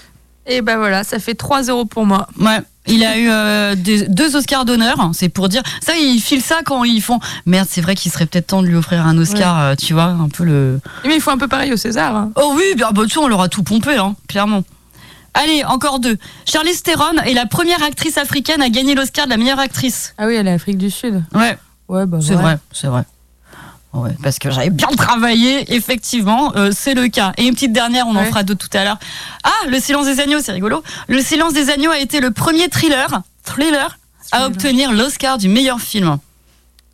[0.45, 2.27] Et bah voilà, ça fait 3-0 pour moi.
[2.39, 2.59] Ouais.
[2.87, 5.61] Il a eu euh, des- deux Oscars d'honneur, c'est pour dire.
[5.81, 7.19] Ça, ils filent ça quand ils font.
[7.45, 10.05] Merde, c'est vrai qu'il serait peut-être temps de lui offrir un Oscar, euh, tu vois,
[10.05, 10.79] un peu le.
[11.05, 12.15] Mais il faut un peu pareil au César.
[12.15, 12.31] hein.
[12.35, 14.63] Oh oui, bah, bah, tu sais, on leur a tout pompé, hein, clairement.
[15.39, 16.17] Allez, encore deux.
[16.45, 20.13] Charlize Theron est la première actrice africaine à gagner l'Oscar de la meilleure actrice.
[20.17, 21.23] Ah oui, elle est Afrique du Sud.
[21.33, 23.03] Ouais, Ouais, bah c'est vrai, c'est vrai.
[23.93, 27.31] Ouais, parce que j'avais bien travaillé, effectivement, euh, c'est le cas.
[27.37, 28.99] Et une petite dernière, on en fera deux tout à l'heure.
[29.43, 30.83] Ah, Le Silence des Agneaux, c'est rigolo.
[31.07, 33.97] Le Silence des Agneaux a été le premier thriller, thriller
[34.31, 36.17] à obtenir l'Oscar du meilleur film.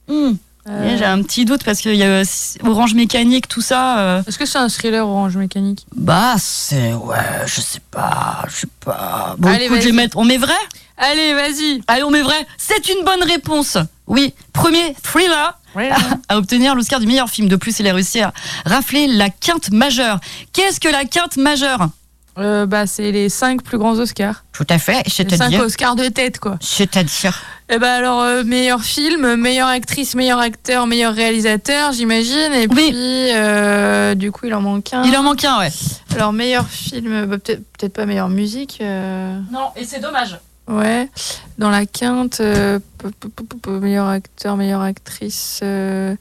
[0.08, 0.34] Hmm.
[0.68, 2.24] Euh, J'ai un petit doute parce qu'il y a euh,
[2.64, 4.00] Orange Mécanique, tout ça.
[4.00, 5.86] euh, Est-ce que c'est un thriller orange mécanique?
[5.96, 6.94] Bah, c'est.
[6.94, 8.44] Ouais, je sais pas.
[8.50, 9.36] Je sais pas.
[9.38, 10.18] Bon, Allez, écoute, je vais mettre.
[10.18, 10.54] On met vrai?
[10.98, 11.82] Allez, vas-y.
[11.88, 12.48] Allez, on met vrai.
[12.58, 13.78] C'est une bonne réponse.
[14.08, 15.60] Oui, premier thriller
[16.30, 17.48] à obtenir l'Oscar du meilleur film.
[17.48, 18.34] De plus, il a réussi à
[18.66, 20.20] rafler la quinte majeure.
[20.54, 21.90] Qu'est-ce que la quinte majeure?
[22.38, 24.44] Euh, bah, c'est les 5 plus grands Oscars.
[24.52, 25.04] Tout à fait.
[25.06, 25.62] Les 5 C'est-à-dire.
[25.62, 26.58] Oscars de tête, quoi.
[26.60, 27.42] C'est-à-dire.
[27.70, 32.52] Et bah alors, euh, meilleur film, meilleure actrice, meilleur acteur, meilleur réalisateur, j'imagine.
[32.54, 32.92] Et Oui.
[32.92, 32.94] puis,
[33.34, 35.04] euh, du coup, il en manque un.
[35.04, 35.72] Il en manque un, ouais.
[36.14, 38.80] Alors, meilleur film, bah, peut-être peut pas meilleure musique.
[38.82, 40.38] euh, Non, et c'est dommage.
[40.68, 41.10] Ouais.
[41.58, 46.16] Dans la quinte, euh, p- p- p- p- meilleur acteur, meilleure actrice, euh,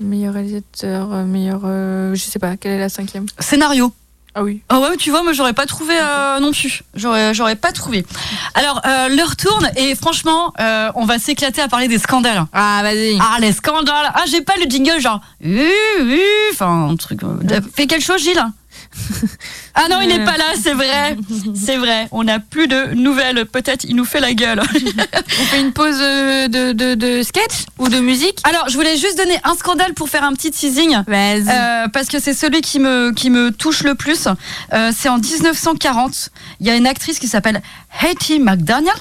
[0.00, 1.62] meilleur réalisateur, euh, meilleur.
[1.64, 3.26] euh, je sais pas, quelle est la cinquième?
[3.38, 3.92] Scénario.
[4.38, 4.62] Ah oui.
[4.68, 6.82] Ah ouais, tu vois, moi j'aurais pas trouvé euh, non plus.
[6.94, 8.06] J'aurais, j'aurais pas trouvé.
[8.54, 12.44] Alors, euh, l'heure tourne et franchement, euh, on va s'éclater à parler des scandales.
[12.52, 13.18] Ah, vas-y.
[13.20, 15.20] Ah, les scandales Ah, j'ai pas le jingle genre...
[15.44, 15.58] Uh,
[16.00, 16.20] uh,
[16.52, 17.24] Enfin, un truc...
[17.24, 18.44] euh, Fais quelque chose, Gilles
[19.74, 21.16] Ah non, il n'est pas là, c'est vrai.
[21.54, 23.46] C'est vrai, on n'a plus de nouvelles.
[23.46, 24.60] Peut-être il nous fait la gueule.
[24.60, 28.40] On fait une pause euh, de, de, de sketch ou de musique?
[28.42, 30.96] Alors, je voulais juste donner un scandale pour faire un petit teasing.
[31.06, 31.44] Vas-y.
[31.48, 34.26] Euh, parce que c'est celui qui me, qui me touche le plus.
[34.72, 36.30] Euh, c'est en 1940.
[36.60, 37.62] Il y a une actrice qui s'appelle
[38.00, 38.92] Hattie McDaniel,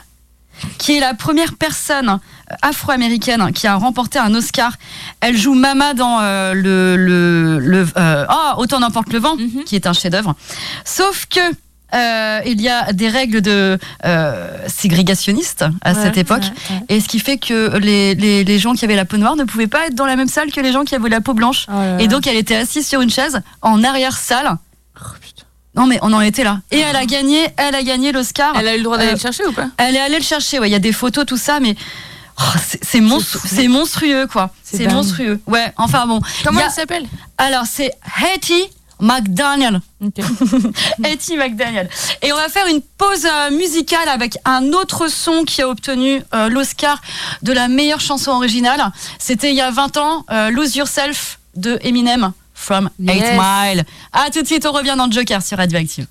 [0.77, 2.19] qui est la première personne
[2.61, 4.73] afro-américaine qui a remporté un Oscar.
[5.19, 9.75] Elle joue Mama dans euh, le, le, le euh, ah, Autant n'emporte le vent, qui
[9.75, 10.35] est un chef-d'œuvre.
[10.85, 11.39] Sauf que
[11.93, 13.77] euh, il y a des règles de
[14.67, 16.81] ségrégationnistes à Ouais, cette époque, ouais, ouais.
[16.89, 19.43] et ce qui fait que les, les, les gens qui avaient la peau noire ne
[19.45, 21.65] pouvaient pas être dans la même salle que les gens qui avaient la peau blanche.
[21.69, 22.01] Oh là là.
[22.01, 24.49] Et donc elle était assise sur une chaise en arrière-salle.
[24.51, 25.03] Oh.
[25.77, 26.59] Non mais on en était là.
[26.71, 28.53] Et elle a gagné, elle a gagné l'Oscar.
[28.59, 29.67] Elle a eu le droit d'aller Euh, le chercher ou pas?
[29.77, 30.59] Elle est allée le chercher.
[30.59, 31.75] Ouais, il y a des photos, tout ça, mais
[32.39, 32.43] oh,
[32.83, 32.99] c'est-
[33.67, 34.51] monstrueux quoi.
[34.63, 35.39] C'est monstrueux.
[35.47, 35.71] Ouais.
[35.77, 36.19] Enfin bon.
[36.43, 37.05] Comment a- elle s'appelle?
[37.37, 37.91] Alors c'est
[38.33, 38.65] Hattie
[38.99, 39.79] McDaniel.
[40.03, 40.13] Ok.
[41.03, 41.87] Hattie McDaniel.
[42.23, 46.21] Et on va faire une pause euh, musicale avec un autre son qui a obtenu
[46.33, 46.99] euh, l'Oscar
[47.43, 48.91] de la meilleure chanson originale.
[49.19, 53.39] C'était il y a 20 ans, euh, Lose Yourself de Eminem from 8 Yes.
[53.39, 53.85] Mile.
[54.11, 56.07] À tout de suite, on revient dans Joker sur Radioactive.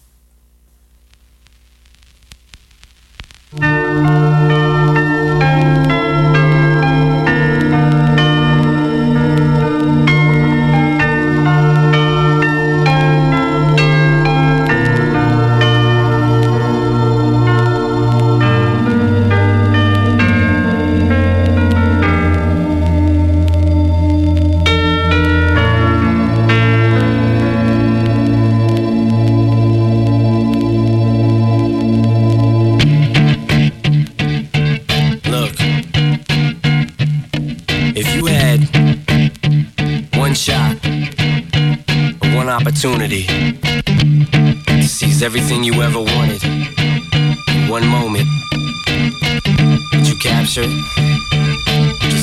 [45.26, 46.40] Everything you ever wanted
[47.68, 48.28] one moment,
[49.92, 50.96] would you capture it?
[51.00, 51.05] Or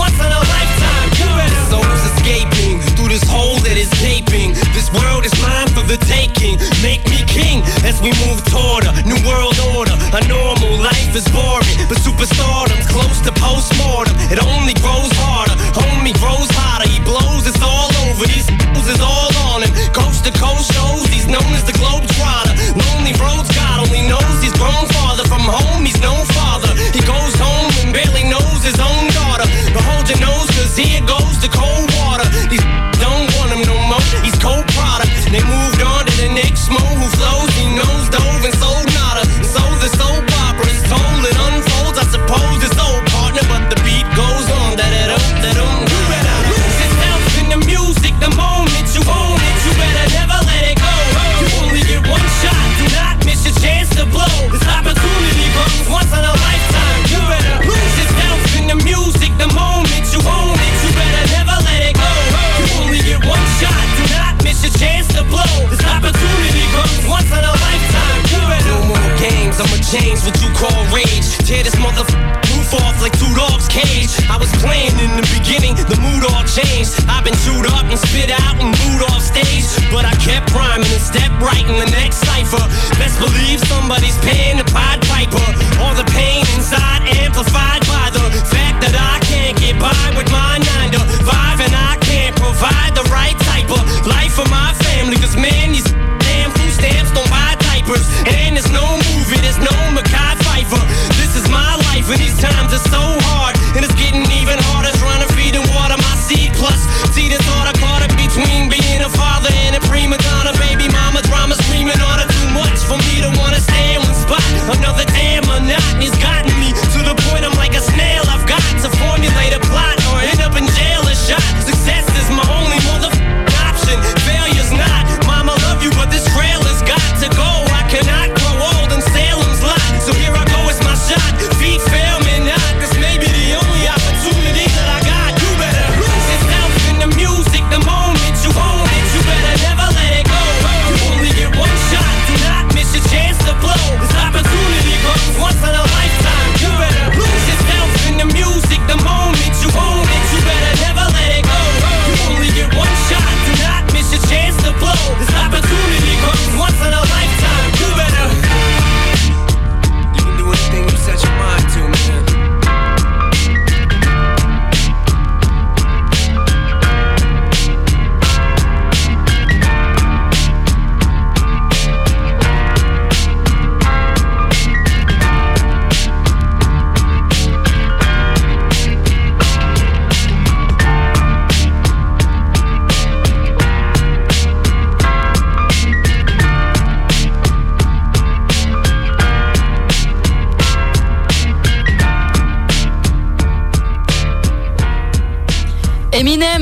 [0.00, 1.08] once in a lifetime.
[1.36, 1.60] Better.
[1.68, 4.56] Souls escaping through this hole that is gaping.
[4.72, 6.56] This world is mine for the taking.
[6.80, 9.94] Make me king as we move toward a new world order.
[10.16, 14.16] A normal life is boring, but superstardom's close to postmortem.
[14.32, 15.56] It only grows harder.
[15.76, 16.88] Homie grows hotter.
[16.88, 17.44] He blows.
[17.44, 18.24] It's all over.
[18.24, 18.48] These
[18.94, 19.29] is all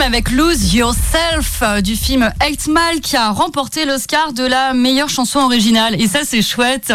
[0.09, 5.11] avec Lose Yourself euh, du film 8 Mile qui a remporté l'Oscar de la meilleure
[5.11, 6.01] chanson originale.
[6.01, 6.95] Et ça, c'est chouette.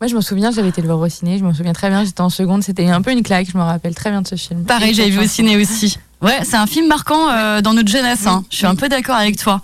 [0.00, 2.02] Moi, je m'en souviens, j'avais été le voir au ciné, je m'en souviens très bien,
[2.02, 4.36] j'étais en seconde, c'était un peu une claque, je me rappelle très bien de ce
[4.36, 4.64] film.
[4.64, 5.98] Pareil, j'avais vu au ciné aussi.
[6.26, 8.26] Ouais, c'est un film marquant euh, dans notre jeunesse.
[8.26, 8.44] hein.
[8.50, 9.60] Je suis un peu d'accord avec toi.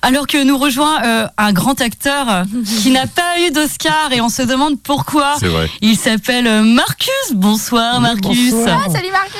[0.00, 2.44] Alors que nous rejoint euh, un grand acteur euh,
[2.82, 5.34] qui n'a pas eu d'Oscar et on se demande pourquoi.
[5.40, 5.68] C'est vrai.
[5.80, 7.10] Il s'appelle Marcus.
[7.34, 8.54] Bonsoir Marcus.
[8.66, 9.34] Ah, salut Marcus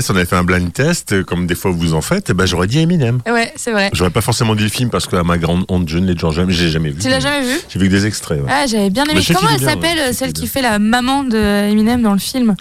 [0.00, 2.46] si on avait fait un blind test, comme des fois vous en faites, eh ben,
[2.46, 3.20] j'aurais dit Eminem.
[3.26, 3.90] Ouais, c'est vrai.
[3.92, 6.14] J'aurais pas forcément dit le film parce que à ma grande honte, je ne l'ai
[6.14, 7.00] déjà jamais, j'ai jamais vu.
[7.00, 7.58] Tu l'as jamais vu?
[7.68, 8.40] J'ai vu que des extraits.
[8.40, 8.48] ouais.
[8.50, 9.20] Ah, j'avais bien aimé.
[9.34, 12.54] Comment elle s'appelle, celle qui fait la maman de Eminem dans le film?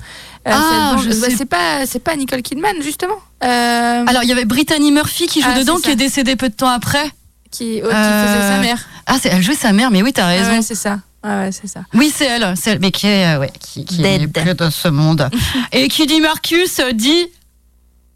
[0.45, 3.17] Ah, blonde- je bah, c'est pas, c'est pas Nicole Kidman justement.
[3.43, 6.49] Euh, Alors il y avait Brittany Murphy qui joue Ah, dedans, qui est décédée peu
[6.49, 7.11] de temps après.
[7.51, 8.77] qui, oh, qui Euh, faisait sa mère.
[9.07, 10.51] Ah, c'est elle jouait sa mère, mais oui, t'as Ah raison.
[10.51, 10.99] ouais, c'est ça.
[11.23, 11.81] Ah ouais, c'est ça.
[11.93, 14.69] Oui, c'est elle, c'est elle, mais qui est, euh, ouais, qui, qui est plus de
[14.69, 15.29] ce monde.
[15.71, 17.27] Et qui dit Marcus euh, dit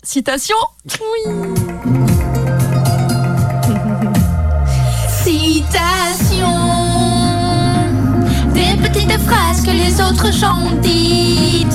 [0.03, 0.55] citation.
[5.23, 6.49] Citation
[8.53, 11.67] Des petites phrases que les autres chantent dites.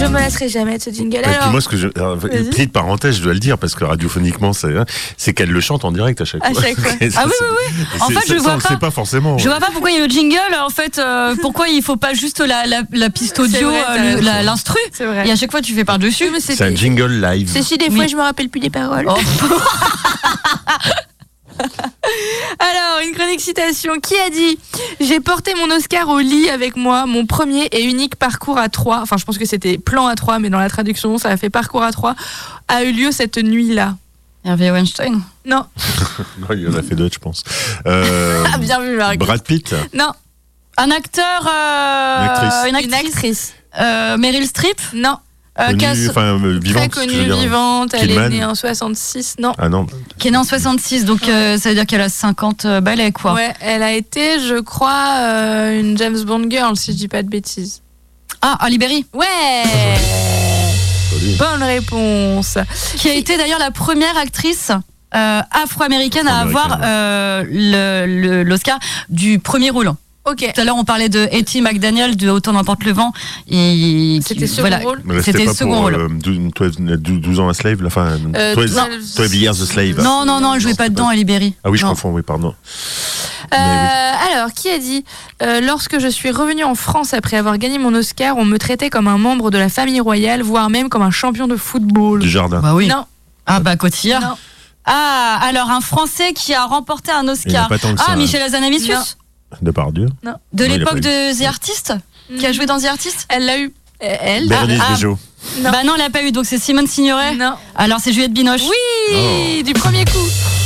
[0.00, 1.20] Je me lasserai jamais de ce jingle.
[1.22, 4.52] Puis Alors, moi, ce que je, petite parenthèse, je dois le dire parce que radiophoniquement,
[4.52, 4.84] c'est, hein,
[5.16, 6.62] c'est qu'elle le chante en direct à chaque À fois.
[6.62, 6.92] chaque fois.
[7.00, 9.36] Et ça, Ah oui, oui, et En fait, je ça, vois pas- pas forcément.
[9.38, 10.36] Je vois pas pourquoi il y a le jingle.
[10.64, 14.78] En fait, euh, pourquoi il faut pas juste la, la, la piste audio, euh, l'instru
[14.92, 15.28] c'est vrai.
[15.28, 16.24] Et à chaque fois, tu fais par dessus.
[16.24, 17.48] Oui, mais C'est un c'est jingle live.
[17.52, 18.08] c'est si des fois Oui.
[18.08, 19.06] je me rappelle plus des paroles.
[19.08, 19.14] Oh.
[22.58, 23.94] Alors, une chronique citation.
[24.00, 24.58] Qui a dit
[25.00, 29.00] J'ai porté mon Oscar au lit avec moi, mon premier et unique parcours à trois.
[29.00, 31.50] Enfin, je pense que c'était plan à trois, mais dans la traduction, ça a fait
[31.50, 32.14] parcours à trois.
[32.68, 33.96] A eu lieu cette nuit-là.
[34.44, 35.20] Hervé Weinstein.
[35.44, 35.64] Non.
[36.38, 37.44] Non, il y en a fait d'autres, je pense.
[37.86, 39.18] Euh, Ah, bien vu, Marc.
[39.18, 39.74] Brad Pitt.
[39.94, 40.12] Non.
[40.76, 41.46] Un acteur.
[41.46, 42.90] euh, Une actrice.
[42.92, 43.54] Une actrice.
[43.80, 44.80] Euh, Meryl Streep.
[44.94, 45.16] Non.
[45.58, 46.90] Euh, Connue, euh, vivante.
[46.90, 47.94] Très connue, vivante.
[47.94, 48.32] Elle Kidman.
[48.32, 49.36] est née en 66.
[49.40, 49.52] Non.
[49.58, 49.86] Ah non.
[50.18, 53.34] qui est née en 66, donc euh, ça veut dire qu'elle a 50 balais, quoi.
[53.34, 57.22] Ouais, elle a été, je crois, euh, une James Bond girl, si je dis pas
[57.22, 57.82] de bêtises.
[58.42, 59.04] Ah, Ali Berry.
[59.12, 59.64] Ouais.
[61.38, 62.56] Bonne réponse.
[62.96, 64.70] qui a été d'ailleurs la première actrice
[65.14, 69.92] euh, afro-américaine à avoir euh, l'Oscar du premier rôle.
[70.26, 70.50] Ok.
[70.54, 73.12] Tout à l'heure, on parlait de Etty McDaniel de Autant n'emporte le vent.
[73.48, 75.94] Et C'était second voilà, rôle c'était second pour rôle.
[75.94, 78.18] euh, 12, 12 12 ans à Slave, la fin.
[78.36, 78.82] Euh, 12, non.
[79.16, 80.02] 12 Years a Slave.
[80.02, 81.54] Non, non, non, elle jouait pas dedans, Ali Berry.
[81.64, 81.90] Ah oui, je Non.
[81.92, 82.54] confonds, oui, pardon.
[83.52, 85.04] Euh, alors, qui a dit
[85.42, 88.90] euh, Lorsque je suis revenue en France après avoir gagné mon Oscar, on me traitait
[88.90, 92.20] comme un membre de la famille royale, voire même comme un champion de football.
[92.20, 92.60] Du jardin.
[92.60, 92.86] Bah oui.
[92.88, 93.06] Non,
[93.46, 94.20] Ah bah Cotillard.
[94.20, 94.34] non.
[94.84, 97.68] Ah, alors un Français qui a remporté un Oscar.
[97.68, 98.06] pas tant que ça.
[98.08, 98.16] Ah, hein.
[98.16, 99.16] Michel Azanavicius.
[99.62, 99.72] Non.
[99.72, 99.72] De
[100.24, 101.94] Non, il a l'époque pas de The Artist.
[102.38, 103.72] Qui a joué dans The Artist Elle l'a eu.
[103.98, 104.92] Elle Bérénice ah.
[104.94, 105.18] Bejo.
[105.60, 105.70] Non.
[105.70, 107.34] Bah non, elle l'a pas eu, donc c'est Simone Signoret.
[107.34, 107.54] Non.
[107.74, 108.62] Alors c'est Juliette Binoche.
[108.62, 108.76] Oui,
[109.60, 109.62] Oh.
[109.62, 110.18] du premier coup.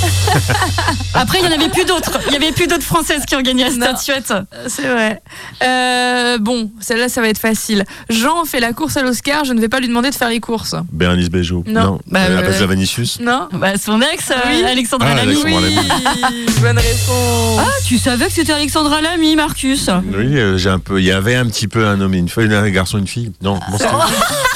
[1.14, 2.18] Après, il y en avait plus d'autres.
[2.28, 3.96] Il y avait plus d'autres françaises qui ont gagné la Non.
[3.96, 4.30] statuette.
[4.32, 5.22] Euh, C'est vrai.
[5.62, 7.84] Euh, bon, celle-là, ça va être facile.
[8.10, 10.40] Jean fait la course à l'Oscar, je ne vais pas lui demander de faire les
[10.40, 10.74] courses.
[10.92, 11.64] Bérénice Bejo.
[11.66, 12.00] Non.
[12.06, 13.20] Bah, Euh, euh, Vanicius.
[13.20, 14.64] Non Bah, son ex, euh, Oui.
[14.64, 15.32] Alexandra Ah, Lamy.
[15.32, 15.76] Alexandra Lamy.
[15.76, 17.60] Oui, bonne réponse.
[17.60, 21.00] Ah, tu savais que c'était Alexandra Lamy, Marcus Oui, euh, j'ai un peu.
[21.00, 23.06] Il y avait un petit peu un homme et une fille, un garçon et une
[23.06, 23.32] fille.
[23.42, 23.78] Non, bon,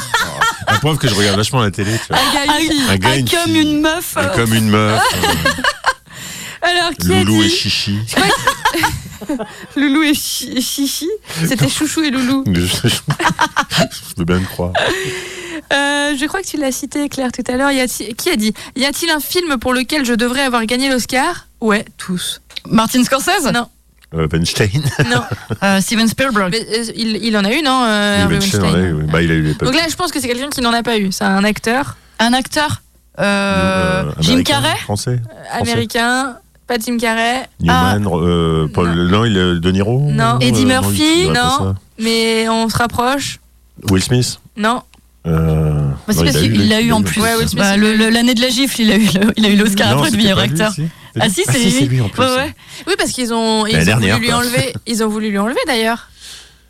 [0.78, 1.98] La preuve que je regarde vachement la télé.
[1.98, 2.18] Tu vois.
[2.18, 2.82] Un gars, une fille.
[2.88, 3.60] Un gars, Ah, une comme fille.
[3.62, 4.16] une meuf.
[4.16, 5.02] Un comme une meuf.
[6.62, 7.98] Alors, qui euh, a Loulou et dit Chichi.
[9.76, 11.08] Loulou et Chi- Chichi
[11.46, 12.44] C'était Chouchou et Loulou.
[12.52, 14.72] Je, je- je veux bien le croire.
[15.72, 17.70] Euh, je crois que tu l'as cité, Claire, tout à l'heure.
[17.70, 20.88] Y a-t-il- Qui a dit Y a-t-il un film pour lequel je devrais avoir gagné
[20.90, 21.46] l'Oscar?
[21.60, 22.40] Ouais, tous.
[22.66, 23.50] Martin Scorsese?
[23.52, 23.68] Non,
[24.14, 24.82] Euh, Weinstein.
[25.10, 25.20] non.
[25.62, 26.50] Euh, Steven Spielberg.
[26.52, 29.10] Mais, euh, il, il en a eu, non euh, Oui, Weinstein, Weinstein ouais, ouais.
[29.12, 30.82] Bah, il a eu les Donc là, je pense que c'est quelqu'un qui n'en a
[30.82, 31.10] pas eu.
[31.12, 32.80] C'est un acteur Un acteur
[33.20, 35.20] euh, Jim Carrey Français.
[35.52, 36.36] américain,
[36.66, 38.88] pas Jim Carrey, Newman, euh, Paul.
[39.08, 40.38] Non, il est De Niro Non.
[40.40, 41.74] Eddie Euh, Murphy, non.
[41.98, 43.40] mais on se rapproche.
[43.90, 44.40] Will Smith.
[44.56, 44.82] Non.
[45.26, 47.20] Euh, Bah, c'est parce il a eu qu'il l'a eu en les- plus.
[47.20, 48.10] Ouais, Will Smith, Bah, eu.
[48.10, 50.38] L'année de la gifle, il a eu le- il a eu l'Oscar après de meilleur
[50.38, 50.72] lui, acteur.
[50.72, 50.84] si.
[51.20, 51.86] Ah si, c'est lui.
[51.86, 52.22] lui en plus.
[52.22, 52.54] Ouais, ouais.
[52.86, 54.72] Oui, parce qu'ils ont, ils ont dernière, voulu lui enlever.
[54.86, 56.08] Ils ont voulu lui enlever d'ailleurs.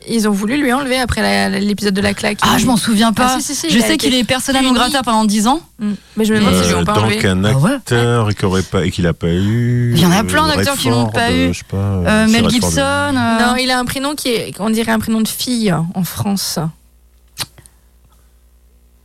[0.09, 2.39] Ils ont voulu lui enlever après l'épisode de la claque.
[2.43, 3.33] Ah, je m'en souviens pas.
[3.35, 5.61] Ah, si, si, si, je sais qu'il est persona non grata pendant 10 ans.
[5.81, 5.93] Mm.
[6.17, 7.27] Mais je me demande Euh, ont pas donc enlevé.
[7.29, 9.93] un Ah ouais acteur qui aurait pas et qu'il a pas eu.
[9.97, 11.53] Il y en a euh, plein d'acteurs qui l'ont pas euh, eu.
[11.53, 11.77] Je sais pas.
[11.77, 12.49] euh, Euh, Mel.
[12.49, 12.79] Gibson.
[12.79, 16.05] euh, Non, il a un prénom qui est, on dirait un prénom de fille en
[16.05, 16.59] France.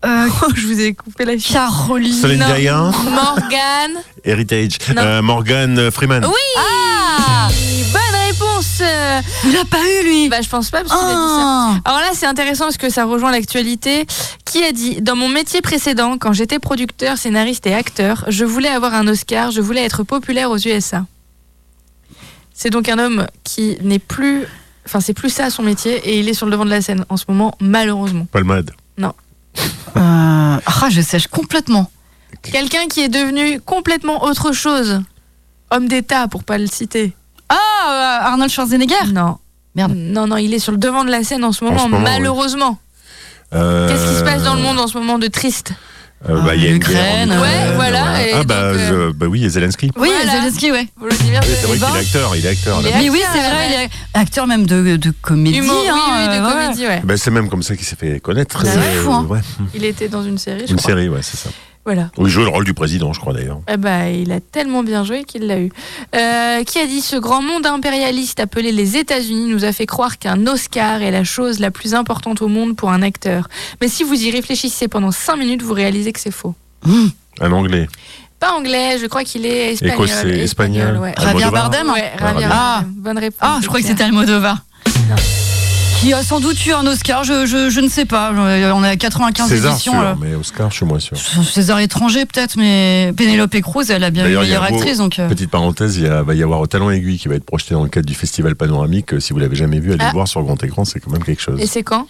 [0.06, 1.54] Euh, je vous ai coupé la fille.
[1.54, 2.14] Caroline.
[2.14, 2.46] Céline.
[2.58, 4.02] Dion, Morgane.
[4.24, 4.78] Heritage.
[4.98, 6.26] Euh, Morgan Freeman.
[6.26, 6.34] Oui.
[6.58, 7.48] Ah
[7.92, 10.30] Bonne réponse euh, Il l'a pas eu, lui.
[10.30, 11.42] Bah, je pense pas, parce qu'il a dit ça.
[11.42, 11.76] Ah.
[11.86, 14.06] Alors là, c'est intéressant parce que ça rejoint l'actualité.
[14.46, 18.70] Qui a dit Dans mon métier précédent, quand j'étais producteur, scénariste et acteur, je voulais
[18.70, 21.06] avoir un Oscar, je voulais être populaire aux USA.
[22.54, 24.46] C'est donc un homme qui n'est plus.
[24.86, 27.06] Enfin, c'est plus ça son métier et il est sur le devant de la scène
[27.10, 28.28] en ce moment, malheureusement.
[28.32, 28.72] Palmade.
[29.98, 31.90] Euh, Ah, je sèche complètement.
[32.42, 35.02] Quelqu'un qui est devenu complètement autre chose.
[35.72, 37.14] Homme d'État, pour pas le citer.
[37.50, 37.56] Ah,
[37.88, 39.38] euh, Arnold Schwarzenegger Non.
[39.76, 39.94] Merde.
[39.96, 42.00] Non, non, il est sur le devant de la scène en ce moment, ce moment,
[42.04, 42.78] malheureusement.
[43.54, 45.72] Euh, Qu'est-ce qui se passe dans le monde en ce moment de triste?
[46.30, 48.72] Euh, bah, il y a une guerre en L'Ukraine, Ukraine, ouais, voilà, et Ah, bah,
[48.72, 49.92] donc, euh, je- bah oui, il y a Zelensky.
[49.98, 50.32] Oui, Voilà.
[50.40, 50.88] Zelensky, ouais.
[50.98, 51.86] Volodymyr Oui, c'est vrai Zelensky.
[51.86, 52.78] qu'il est acteur, il est acteur.
[52.82, 52.90] Il là.
[52.98, 55.58] est Mais oui, c'est acteur, vrai, il est acteur même de, de comédie.
[55.60, 56.54] Humour, oui, hein, oui, de euh, ouais.
[56.64, 57.02] comédie, ouais.
[57.04, 58.64] Bah, c'est même comme ça qu'il s'est fait connaître.
[58.64, 59.26] Bah, euh, c'est fou, hein.
[59.30, 59.40] ouais.
[59.76, 60.92] Il était dans une série, je Une crois.
[60.92, 61.50] série, ouais, c'est ça.
[61.86, 62.12] Voilà.
[62.18, 63.60] Où il joue le rôle du président, je crois d'ailleurs.
[63.68, 65.70] Eh ben, il a tellement bien joué qu'il l'a eu.
[66.16, 70.18] Euh, qui a dit ce grand monde impérialiste appelé les États-Unis nous a fait croire
[70.18, 73.50] qu'un Oscar est la chose la plus importante au monde pour un acteur.
[73.82, 76.56] Mais si vous y réfléchissez pendant 5 minutes, vous réalisez que c'est faux.
[77.42, 77.88] Un anglais.
[78.40, 79.96] Pas anglais, je crois qu'il est espagnol.
[79.96, 80.98] Écossais, espagnol.
[80.98, 81.14] ouais.
[81.18, 81.70] Javier Almodovar.
[81.70, 82.50] Bardem Ouais, Javier Ah.
[82.50, 82.92] Bardem.
[82.96, 83.40] Bonne réponse.
[83.42, 84.58] Ah, je crois que c'était Almodovar.
[85.10, 85.16] Non.
[86.04, 88.34] Qui a sans doute eu un Oscar, je, je, je ne sais pas.
[88.34, 89.94] Euh, On est à 95 César, éditions.
[89.94, 91.16] sûr, mais Oscar, je suis moins sûr.
[91.18, 94.98] César étranger peut-être, mais Penelope Cruz, elle a bien a meilleure beau- actrice.
[94.98, 97.74] Donc, euh, Petite parenthèse, il va y avoir au Talon Aiguille qui va être projeté
[97.74, 99.14] dans le cadre du festival panoramique.
[99.14, 100.08] Euh, Si vous l'avez jamais vu, allez Ah.
[100.08, 101.58] le voir sur grand écran, c'est quand même quelque chose.
[101.62, 102.06] Et c'est quand?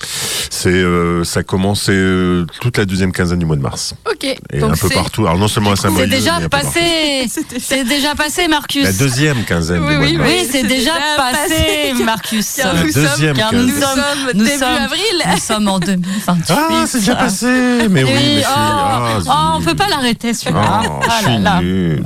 [0.50, 3.94] C'est, euh, ça commence euh, toute la deuxième quinzaine du mois de mars.
[4.12, 4.24] Ok.
[4.26, 5.28] Et Donc un peu partout.
[5.28, 7.28] Alors non seulement à c'est déjà passé.
[7.30, 8.86] C'était C'est déjà passé, Marcus.
[8.86, 10.30] La deuxième quinzaine Oui, du mois oui, de mars.
[10.32, 11.50] Oui, c'est C'est déjà passé,
[11.91, 12.04] passé.
[12.04, 12.54] Marcus.
[12.56, 13.82] Car La deuxième quinzaine.
[13.84, 15.23] Nous sommes- nous début sommes- avril.
[15.31, 16.55] Nous sommes en 2028.
[16.57, 17.45] Ah, c'est déjà passé
[17.89, 20.81] Mais oui, Oui, mais oh, ah, oh, on peut pas l'arrêter celui-là.
[20.86, 21.59] Oh, Ah je là suis là.
[21.61, 22.03] nul.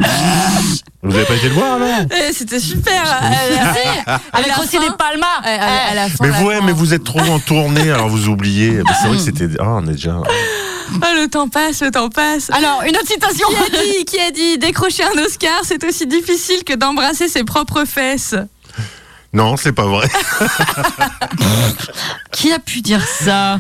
[1.03, 3.03] Vous avez pas été le voir alors Eh, C'était super.
[4.33, 5.25] Avec aussi des palmas.
[5.43, 8.09] à la- à la fin, Mais vous, ouais, mais vous êtes trop en tournée, alors
[8.09, 8.81] vous oubliez.
[9.01, 9.47] C'est vrai que c'était.
[9.59, 10.17] Ah, on est déjà.
[11.01, 12.49] Ah, le temps passe, le temps passe.
[12.49, 13.47] Alors, une autre citation.
[13.49, 17.43] Qui a dit, qui a dit décrocher un Oscar, c'est aussi difficile que d'embrasser ses
[17.43, 18.35] propres fesses.
[19.33, 20.07] Non, c'est pas vrai.
[22.31, 23.59] Qui a pu dire ça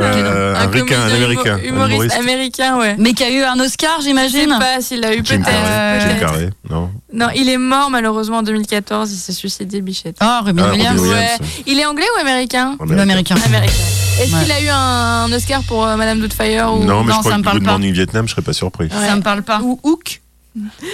[0.00, 1.56] Euh, un ricain, un américain.
[1.58, 2.16] humo- un humoriste humoriste.
[2.18, 2.96] américain, ouais.
[2.98, 5.44] Mais qui a eu un Oscar, Je sais j'imagine pas s'il l'a eu peut-être.
[5.48, 6.16] Jim.
[6.20, 9.12] Carrey, non Non, il est mort malheureusement en 2014.
[9.12, 10.16] Il s'est suicidé, Bichette.
[10.20, 11.00] Ah, Robin Ah, Williams.
[11.00, 11.16] Robin Ouais.
[11.40, 11.62] Williams.
[11.66, 13.36] Il est anglais ou américain américain.
[13.46, 13.72] Américain.
[14.20, 14.42] Est-ce Ouais.
[14.42, 17.32] qu'il a eu un Oscar pour euh, Madame Doubtfire ou Non, mais Non, je crois
[17.32, 17.70] ça me que parle Good pas.
[17.72, 18.86] Morning Vietnam, je serais pas surpris.
[18.86, 19.06] Ouais.
[19.06, 19.60] Ça me parle pas.
[19.62, 20.20] ou Hook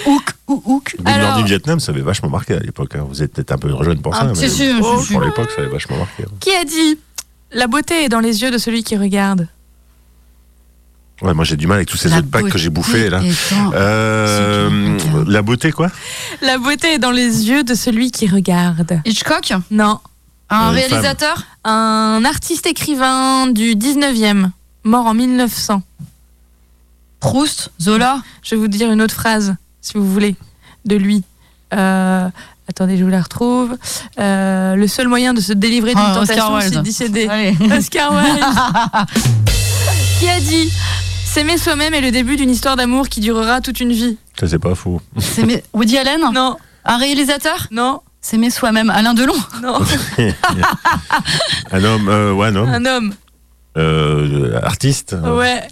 [0.07, 0.95] Ouk, ou ouk.
[0.97, 2.95] Good Alors- Morning Vietnam, ça avait vachement marqué à l'époque.
[2.95, 3.05] hein.
[3.07, 4.69] Vous êtes peut-être un peu jeune pour ça, Un mais si,
[5.11, 6.23] pour l'époque, ça avait vachement marqué.
[6.23, 6.31] hein.
[6.39, 6.99] Qui a dit
[7.51, 9.47] La beauté est dans les yeux de celui qui regarde?
[11.21, 13.21] Ouais, moi j'ai du mal avec tous ces La autres packs que j'ai bouffés là.
[13.73, 14.97] Euh,
[15.27, 15.89] la beauté quoi?
[16.41, 18.99] La beauté est dans les yeux de celui qui regarde.
[19.05, 19.53] Hitchcock?
[19.71, 19.99] Non.
[20.49, 21.43] Un Euh, réalisateur?
[21.63, 24.51] Un artiste écrivain du 19e,
[24.83, 25.81] mort en 1900.
[27.23, 30.35] Proust Zola Je vais vous dire une autre phrase, si vous voulez,
[30.85, 31.23] de lui.
[31.73, 32.27] Euh,
[32.69, 33.77] attendez, je vous la retrouve.
[34.19, 36.73] Euh, le seul moyen de se délivrer d'une Ah, Oscar tentation, Wilde.
[36.73, 37.27] c'est d'y céder.
[37.29, 37.55] Allez.
[37.77, 38.43] Oscar Wilde.
[40.19, 40.69] qui a dit
[41.25, 44.17] S'aimer soi-même est le début d'une histoire d'amour qui durera toute une vie.
[44.39, 44.73] Ça c'est pas
[45.45, 48.01] mes- Woody Allen Non, Un réalisateur non,
[48.37, 48.89] mes soi-même.
[48.89, 49.79] Alain Delon non.
[51.71, 53.13] Un homme, euh, ouais, un homme, Un homme.
[53.77, 55.15] euh, artiste.
[55.23, 55.63] Ouais.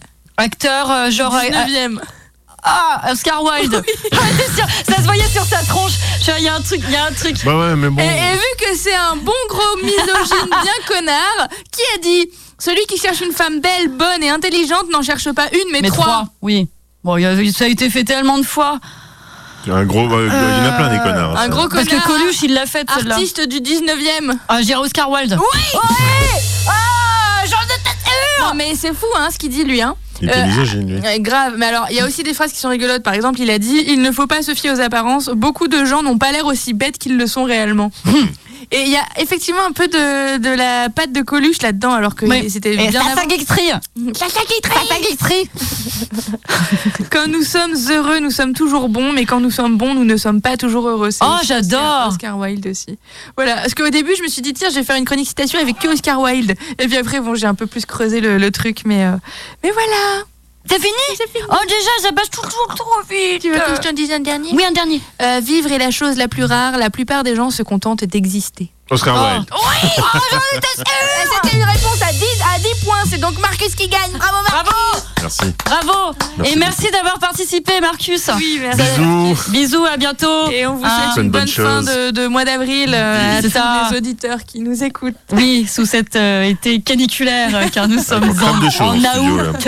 [0.42, 1.36] Acteur, euh, genre.
[1.36, 2.00] euh, 19e.
[2.64, 5.94] Ah, Oscar Wilde Ah, c'est sûr, Ça se voyait sur sa tronche.
[6.38, 7.36] Il y a un truc, il y a un truc.
[7.44, 8.00] Bah ouais, mais bon.
[8.02, 12.30] Et, et vu que c'est un bon gros misogyne bien connard, qui a dit
[12.60, 15.88] Celui qui cherche une femme belle, bonne et intelligente n'en cherche pas une, mais, Mais
[15.90, 16.06] trois.
[16.06, 16.70] trois, oui.
[17.04, 18.80] Bon, il y a- ça a été fait tellement de fois.
[19.68, 21.32] Un gros, euh, il y en a plein des connards.
[21.38, 21.48] Un ça.
[21.50, 22.04] gros Parce connard.
[22.04, 23.16] que Coluche, il l'a fait celle-là.
[23.16, 24.34] Artiste du 19e.
[24.48, 25.38] Ah, je dirais Oscar Wilde.
[25.40, 25.60] Oui
[26.68, 29.96] Ah J'en étais sûre Non mais c'est fou hein ce qu'il dit lui hein.
[30.22, 31.06] Il était Euh, misogyne, lui.
[31.06, 33.04] Euh, grave, mais alors il y a aussi des phrases qui sont rigolotes.
[33.04, 35.30] Par exemple, il a dit Il ne faut pas se fier aux apparences.
[35.30, 37.92] Beaucoup de gens n'ont pas l'air aussi bêtes qu'ils le sont réellement.
[38.72, 42.16] Et il y a effectivement un peu de, de la patte de Coluche là-dedans, alors
[42.16, 42.50] que Oui.
[42.50, 43.28] c'était bien Sacha avant.
[43.28, 43.72] Guitry.
[47.12, 50.18] Quand nous sommes heureux, nous sommes toujours bons, mais quand nous sommes bons, nous ne
[50.18, 51.12] sommes pas toujours heureux.
[51.12, 51.82] C'est Oh, j'adore.
[51.82, 52.98] Oscar, Oscar Wilde aussi.
[53.36, 55.60] Voilà, parce qu'au début, je me suis dit, tiens, je vais faire une chronique citation
[55.60, 56.56] avec que Oscar Wilde.
[56.80, 59.12] Et puis après, bon, j'ai un peu plus creusé le, le truc, mais, euh,
[59.64, 60.24] mais voilà.
[60.70, 63.42] C'est fini Oh, déjà, ça passe toujours trop vite.
[63.42, 64.52] Tu veux que je te dise un dernier?
[64.54, 65.02] Oui, un dernier.
[65.22, 66.78] Euh, Vivre est la chose la plus rare.
[66.78, 68.72] La plupart des gens se contentent d'exister.
[68.92, 69.26] Oscar Oh.
[69.26, 69.46] Wilde.
[69.52, 70.84] Oui oh, j'en étais sûre
[71.44, 72.26] C'était une réponse à 10,
[72.56, 73.04] à 10 points.
[73.10, 74.12] C'est donc Marcus qui gagne.
[74.14, 75.54] Bravo, Marcus Merci.
[75.66, 78.30] Bravo Merci Et merci d'avoir participé, Marcus.
[78.36, 78.82] Oui, merci.
[78.82, 79.52] Bisous.
[79.52, 80.50] Bisous, à bientôt.
[80.50, 83.42] Et on vous Ah, souhaite une bonne, bonne fin de, de mois d'avril euh, à
[83.42, 85.16] tous les auditeurs qui nous écoutent.
[85.32, 89.68] Oui, sous cet euh, été caniculaire, euh, car nous sommes en, studio, août.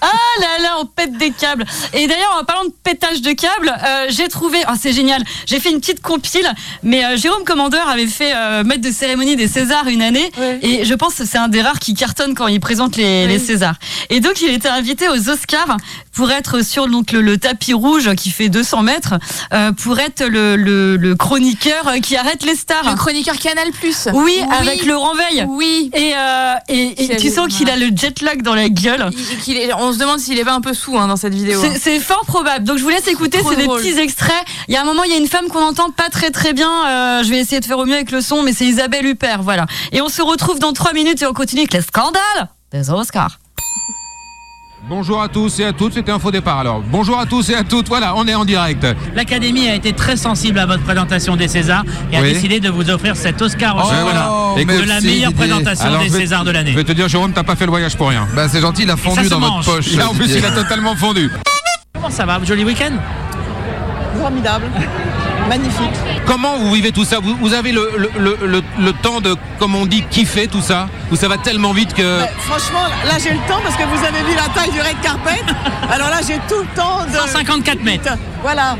[0.00, 1.64] ah là là, on pète des câbles.
[1.94, 5.60] Et d'ailleurs, en parlant de pétage de câbles, euh, j'ai trouvé, oh, c'est génial, j'ai
[5.60, 6.50] fait une petite compile,
[6.82, 10.58] mais euh, Jérôme Commandeur avait fait euh, maître de cérémonie des Césars une année, Ouais.
[10.62, 13.38] et je pense que c'est un des rares qui cartonne quand il présente les, les
[13.38, 13.76] Césars.
[14.10, 15.76] Et donc, il était invité aux Oscars
[16.12, 19.14] pour être sur donc, le, le tapis rouge qui fait 200 mètres,
[19.54, 22.88] euh, pour être le, le- le chroniqueur qui arrête les stars.
[22.90, 24.08] Le chroniqueur Canal Plus.
[24.12, 25.46] Oui, avec Laurent Veil.
[25.48, 25.90] Oui.
[25.94, 29.08] Et, euh, et, tu sens qu'il a le jet lag dans la gueule.
[29.12, 31.34] Il- qu'il est- on se demande s'il est pas un peu sous hein, dans cette
[31.34, 31.60] vidéo.
[31.62, 32.64] C'est- C'est fort probable.
[32.66, 34.44] Donc je vous laisse écouter, c'est des petits extraits.
[34.68, 36.52] Il y a un moment, il y a une femme qu'on entend pas très très
[36.52, 36.68] bien.
[36.86, 39.42] Euh, je vais essayer de faire au mieux avec le son, mais c'est Isabelle Huppert,
[39.42, 39.66] voilà.
[39.92, 43.38] Et on se retrouve dans trois minutes et on continue avec les scandales des Oscars.
[44.88, 46.80] Bonjour à tous et à toutes, c'était un faux départ alors.
[46.80, 48.86] Bonjour à tous et à toutes, voilà, on est en direct.
[49.14, 52.32] L'Académie a été très sensible à votre présentation des Césars et a Oui.
[52.32, 56.08] décidé de vous offrir cet Oscar au Oh, chocolat de la meilleure présentation Alors, des
[56.08, 56.70] vais- Césars de l'année.
[56.72, 58.26] Je vais te dire, Jérôme, t'as pas fait le voyage pour rien.
[58.34, 59.66] Bah c'est gentil, il a fondu dans mange.
[59.66, 59.92] votre poche.
[59.94, 61.30] Et en plus, il a totalement fondu.
[61.94, 62.92] Comment ça va Joli week-end?
[64.18, 64.64] Formidable.
[65.48, 65.90] Magnifique.
[66.26, 69.34] Comment vous vivez tout ça vous, vous avez le, le, le, le- le temps de,
[69.58, 72.20] comme on dit, kiffer tout ça Ou ça va tellement vite que...
[72.20, 75.00] Bah, franchement, là j'ai le temps parce que vous avez vu la taille du red
[75.02, 75.40] carpet.
[75.90, 77.16] Alors là j'ai tout le temps de.
[77.16, 78.12] 154 mètres.
[78.42, 78.76] Voilà.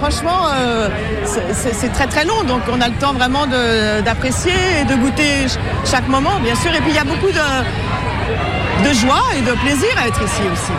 [0.00, 0.88] Franchement, euh,
[1.24, 5.48] c'est- très très long, donc on a le temps vraiment de- d'apprécier et de goûter
[5.48, 5.58] ch-
[5.90, 6.72] chaque moment, bien sûr.
[6.72, 10.42] Et puis il y a beaucoup de, de joie et de plaisir à être ici
[10.52, 10.72] aussi.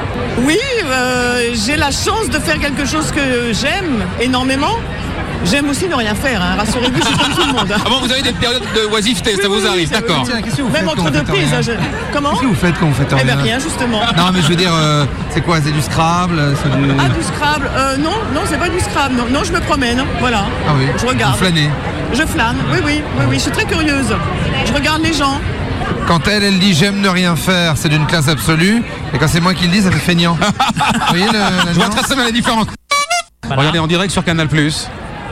[0.46, 4.78] Oui, euh, j'ai la chance de faire quelque chose que j'aime énormément.
[5.46, 6.56] J'aime aussi ne rien faire, hein.
[6.58, 7.72] rassurez-vous, je suis comme tout le monde.
[7.72, 7.78] hein.
[7.86, 10.26] Ah bon, vous avez des périodes de oisiveté, ça vous oui, arrive, d'accord.
[10.74, 11.54] Même entre vous deux faites prises.
[11.54, 11.72] hein, je-
[12.14, 14.02] Comment Qu'est-ce que vous faites quand vous faites Eh ben rien rien, justement.
[14.18, 16.92] Non mais je veux dire, euh, c'est quoi C'est du Scrabble du...
[17.00, 19.16] Ah, du Scrabble euh, Non, non, c'est pas du Scrabble.
[19.16, 20.04] Non, non je me promène.
[20.20, 20.44] Voilà.
[20.68, 20.86] Ah oui.
[21.00, 21.34] Je regarde.
[21.34, 21.70] Vous flânez.
[22.14, 22.58] Je flâne.
[22.72, 23.36] Oui, oui, oui, oui.
[23.36, 24.14] Je suis très curieuse.
[24.66, 25.40] Je regarde les gens.
[26.08, 28.84] Quand elle, elle dit j'aime ne rien faire, c'est d'une classe absolue.
[29.14, 30.38] Et quand c'est moi qui le dis, ça fait feignant.
[30.84, 32.68] vous voyez le, la Je vois très bien la différence.
[33.50, 34.48] Regardez en direct sur Canal+.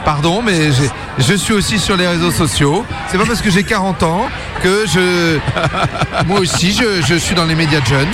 [0.05, 0.69] Pardon, mais
[1.19, 2.85] je suis aussi sur les réseaux sociaux.
[3.09, 4.27] C'est pas parce que j'ai 40 ans
[4.63, 5.37] que je.
[6.27, 8.07] Moi aussi, je, je suis dans les médias jeunes.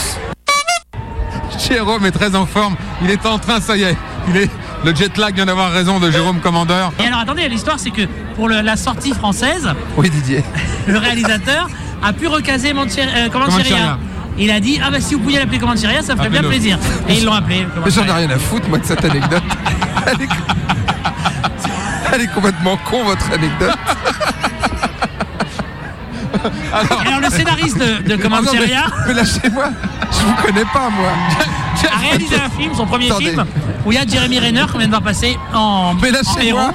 [1.69, 2.75] Jérôme est très en forme.
[3.03, 3.97] Il est en train, ça y est.
[4.27, 4.49] Il est...
[4.85, 6.91] Le jet lag vient d'avoir raison de Jérôme Commandeur.
[7.01, 8.01] Et alors attendez, l'histoire c'est que
[8.35, 10.43] pour le- la sortie française, Oui, Didier.
[10.87, 11.69] le réalisateur
[12.03, 13.97] a pu recaser Montier, euh, Comancheria.
[14.37, 16.77] Il a dit ah bah si vous pouviez l'appeler Comancheria, ça ferait bien plaisir.
[17.07, 17.65] Et ils l'ont appelé.
[17.85, 19.43] Mais j'en ai rien à foutre, moi, de cette anecdote.
[22.13, 23.73] Elle est, complètement con, votre anecdote.
[26.33, 28.75] Et alors le scénariste de, de Ah non, mais,
[29.07, 29.65] mais lâchez-moi.
[30.11, 31.09] Je vous connais pas, moi.
[31.91, 33.31] a réalisé un film, son premier Attendez.
[33.31, 33.45] film,
[33.85, 36.63] où il y a Jeremy Renner qu'on vient de voir passer en, Mais en lâchez-moi.
[36.63, 36.71] héros.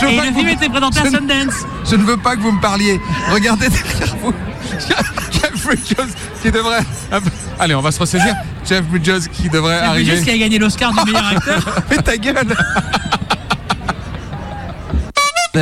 [0.00, 1.54] Je Et le film vous- était présenté à je ne- Sundance.
[1.88, 3.00] Je ne veux pas que vous me parliez.
[3.30, 4.32] Regardez derrière vous.
[5.32, 6.82] Jeff Bridges qui devrait.
[7.58, 8.34] Allez, on va se ressaisir.
[8.68, 10.12] Jeff Bridges qui devrait arriver.
[10.16, 11.64] juste qui a gagné l'Oscar du meilleur acteur.
[11.90, 12.44] Mais ta gueule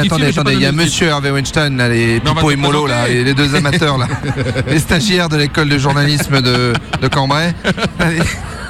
[0.01, 3.09] Attendez, attendez, pas il y a Monsieur Harvey Weinstein, là, les Pipo et Molo, là,
[3.09, 4.07] et les deux amateurs, là.
[4.67, 7.55] les stagiaires de l'école de journalisme de, de Cambrai.
[7.99, 8.21] Allez,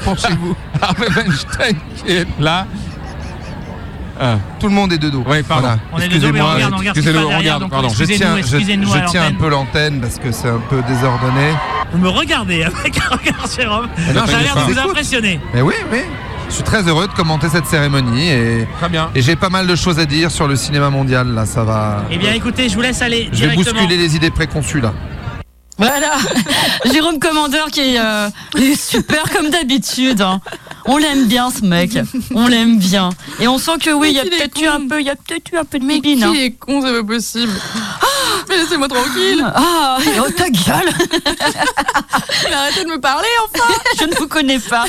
[0.04, 0.54] penchez-vous.
[0.80, 2.66] Harvey Weinstein qui est là.
[4.20, 4.36] Ah.
[4.60, 5.24] Tout le monde est de dos.
[5.26, 5.68] Oui, pardon.
[5.68, 5.78] Voilà.
[5.92, 6.54] On est de dos, mais on Excusez-moi.
[6.54, 6.74] regarde,
[7.34, 7.88] on regarde on donc pardon.
[7.88, 10.82] Je tiens, je, excusez-nous à je tiens un peu l'antenne parce que c'est un peu
[10.88, 11.52] désordonné.
[11.92, 13.88] Vous me regardez avec un regard, Jérôme.
[14.14, 15.40] non, Ça a l'air de vous impressionner.
[15.52, 16.02] Mais oui, oui.
[16.54, 19.10] Je suis très heureux de commenter cette cérémonie et, Très bien.
[19.12, 21.34] et j'ai pas mal de choses à dire sur le cinéma mondial.
[21.34, 22.04] Là, ça va.
[22.12, 24.94] Eh bien, écoutez, je vous laisse aller je vais bousculer les idées préconçues là.
[25.78, 26.12] Voilà,
[26.92, 30.20] Jérôme Commandeur qui est, euh, est super comme d'habitude.
[30.20, 30.40] hein.
[30.84, 31.98] On l'aime bien ce mec,
[32.32, 33.10] on l'aime bien.
[33.40, 35.16] Et on sent que oui, il y a peut-être eu un peu, il y a
[35.16, 36.22] peut-être eu un peu de Mais bibine.
[36.22, 36.32] hein.
[36.32, 37.50] qui est con, c'est pas possible.
[38.48, 39.44] Mais laissez-moi tranquille.
[39.56, 40.90] Ah, et oh ta gueule
[42.48, 43.64] Mais arrêtez de me parler, enfin.
[44.00, 44.84] Je ne vous connais pas.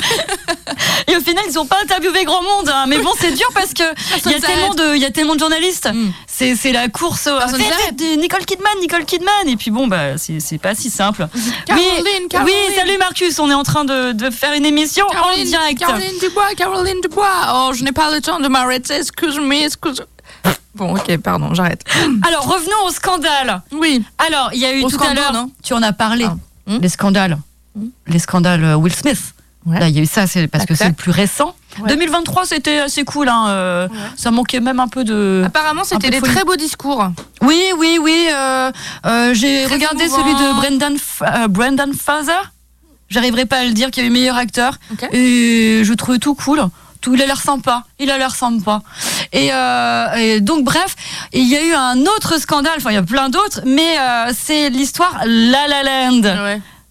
[1.06, 2.68] Et au final, ils n'ont pas interviewé grand monde.
[2.68, 2.84] hein.
[2.88, 3.82] Mais bon, c'est dur parce que
[4.26, 5.88] il y a tellement de, il y a tellement de journalistes.
[5.92, 6.10] Mm.
[6.26, 7.26] C'est, la course.
[7.28, 9.48] au- vite, Nicole Kidman, Nicole Kidman.
[9.48, 11.26] Et puis bon, bah, c'est, pas si simple.
[11.66, 12.54] Caroline, oui, Caroline.
[12.68, 13.38] oui, salut Marcus.
[13.38, 15.78] On est en train de, de faire une émission en direct.
[15.80, 17.30] Caroline Dubois, Caroline Dubois.
[17.54, 18.94] Oh, je n'ai pas le temps de m'arrêter.
[18.96, 20.02] Excuse-moi, excuse.
[20.76, 21.82] Bon, ok, pardon, j'arrête.
[22.26, 23.62] Alors revenons au scandale.
[23.72, 24.04] Oui.
[24.18, 25.50] Alors, il y a eu Au tout à scandale, l'heure, non?
[25.62, 26.36] Tu en as parlé, Ah.
[26.68, 26.78] Hmm.
[26.80, 27.38] les scandales.
[28.06, 29.34] Les scandales euh, Will Smith.
[29.66, 29.80] Ouais.
[29.80, 30.92] Là, il y a eu ça, c'est parce que Tac, c'est tac.
[30.92, 31.54] le plus récent.
[31.80, 31.88] Ouais.
[31.88, 33.28] 2023, c'était assez cool.
[33.28, 35.42] Hein, euh, Ça manquait même un peu de.
[35.44, 36.32] Apparemment, c'était peu de des folie.
[36.34, 37.04] très beaux discours.
[37.42, 38.28] Oui, oui, oui.
[38.32, 38.70] euh,
[39.06, 40.22] euh, J'ai Très regardé émouvant.
[40.22, 42.32] celui de Brendan, F- euh, Brendan Fraser.
[43.08, 44.78] J'arriverai pas à le dire qu'il y a eu meilleur acteur.
[45.12, 46.60] Et je trouvais tout cool.
[47.06, 47.84] Tout, il a l'air sympa.
[48.00, 48.82] Il a l'air sympa.
[49.32, 50.96] Et, euh, et donc bref,
[51.32, 52.72] il y a eu un autre scandale.
[52.78, 56.22] Enfin, il y a plein d'autres, mais euh, c'est l'histoire La La Land.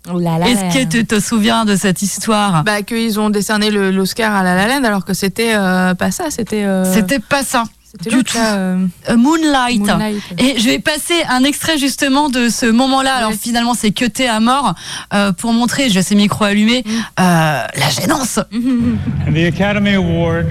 [0.07, 2.63] Est-ce que tu te souviens de cette histoire?
[2.63, 6.25] Bah qu'ils ont décerné l'Oscar à La La Land alors que c'était euh, pas ça,
[6.29, 6.63] c'était.
[6.63, 7.63] euh, C'était pas ça.
[8.03, 8.37] Du tout.
[8.37, 9.79] euh, Euh, Moonlight.
[9.87, 10.21] Moonlight.
[10.37, 13.15] Et je vais passer un extrait justement de ce moment-là.
[13.15, 14.73] Alors finalement, c'est cuté à mort
[15.13, 16.89] euh, pour montrer, je laisse ces micros allumés, Mm.
[17.19, 18.37] euh, la gênance.
[18.37, 20.47] And the Academy Award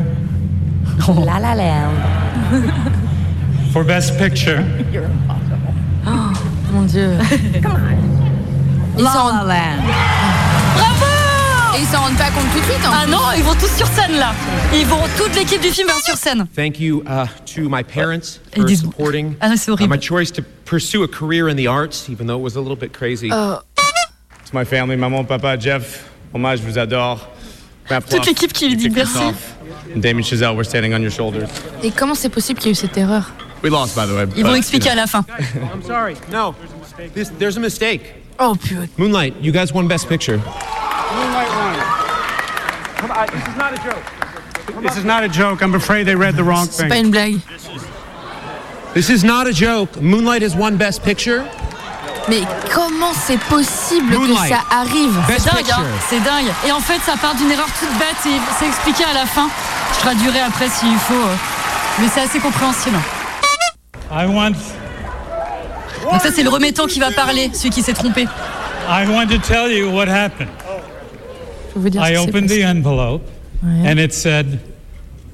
[1.26, 1.92] La La Land.
[3.72, 4.60] for Best Picture
[6.72, 7.10] Mon Dieu.
[8.98, 9.46] Ils s'en rendent...
[9.46, 10.33] Bravo
[11.76, 12.86] Et ils s'en rendent pas compte tout de suite.
[12.86, 13.10] en Ah plus.
[13.12, 14.32] non, ils vont tous sur scène là.
[14.74, 16.46] Ils vont toute l'équipe du film va sur scène.
[16.54, 20.42] Thank you uh, to my parents Ils for supporting Ah, c'est uh, my choice to
[20.64, 23.28] pursue a career in the arts, even though it was a little bit crazy.
[23.28, 23.62] To
[24.52, 27.28] my family, maman, papa, Jeff, Hommage, je vous adore.
[28.08, 29.18] Toute l'équipe qui lui dit merci.
[29.96, 31.48] Damien Chazelle, we're standing on your shoulders.
[31.82, 33.32] Et comment c'est possible qu'il y ait eu cette erreur?
[33.62, 34.26] We lost, by the way.
[34.36, 35.24] Ils vont expliquer you à la fin.
[35.74, 36.14] I'm sorry.
[36.30, 36.54] No,
[37.14, 38.02] this, there's a mistake.
[38.38, 38.88] Oh putain.
[38.96, 40.40] Moonlight, you guys won Best Picture.
[42.98, 44.82] Come on, this is not a joke.
[44.82, 45.62] This is not a joke.
[45.62, 46.88] I'm afraid they read the wrong C'est thing.
[46.88, 47.38] pas une blague.
[48.94, 50.00] This is not a joke.
[50.00, 51.42] Moonlight has won Best Picture.
[52.28, 52.42] Mais
[52.72, 55.14] comment c'est possible que ça arrive?
[55.28, 56.46] Best C'est dingue, hein, c'est dingue.
[56.66, 59.48] Et en fait, ça part d'une erreur toute bête et c'est expliqué à la fin.
[59.94, 61.12] Je traduirai après s'il faut.
[61.14, 61.34] euh,
[62.00, 62.96] Mais c'est assez compréhensible.
[64.10, 64.52] I want,
[66.10, 68.26] Donc ça, c'est le remettant qui va parler, celui qui s'est trompé.
[68.88, 70.48] I want to tell you what happened.
[71.76, 73.22] Je dire I ce opened the envelope
[73.64, 74.60] oh, and it said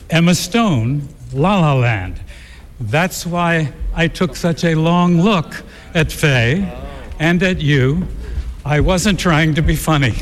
[0.09, 2.15] Emma Stone, La La Land.
[2.81, 5.63] That's why I took such a long look
[5.95, 6.87] at Faye oh.
[7.19, 8.07] and at you.
[8.65, 10.15] I wasn't trying to be funny.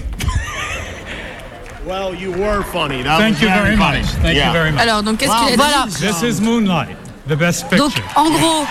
[1.84, 3.02] Well, you were funny.
[3.02, 4.02] That Thank was you very funny.
[4.02, 4.10] much.
[4.20, 4.48] Thank Yeah.
[4.48, 4.82] you very much.
[4.82, 5.46] Alors, donc, qu'est-ce Wow.
[5.46, 5.86] qu'il a Voilà.
[6.00, 6.96] This is Moonlight,
[7.26, 7.78] the best picture.
[7.78, 8.66] Donc, en gros.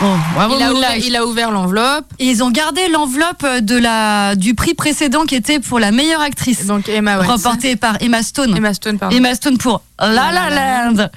[0.00, 1.06] Bon, bravo il a, ouvert, Moonlight.
[1.06, 2.04] il a ouvert l'enveloppe.
[2.18, 6.20] Et ils ont gardé l'enveloppe de la du prix précédent qui était pour la meilleure
[6.20, 6.66] actrice.
[6.66, 7.32] Donc Emma Watson.
[7.32, 8.54] remportée par Emma Stone.
[8.56, 9.16] Emma Stone, pardon.
[9.16, 10.50] Emma Stone pour La La
[10.90, 11.08] Land.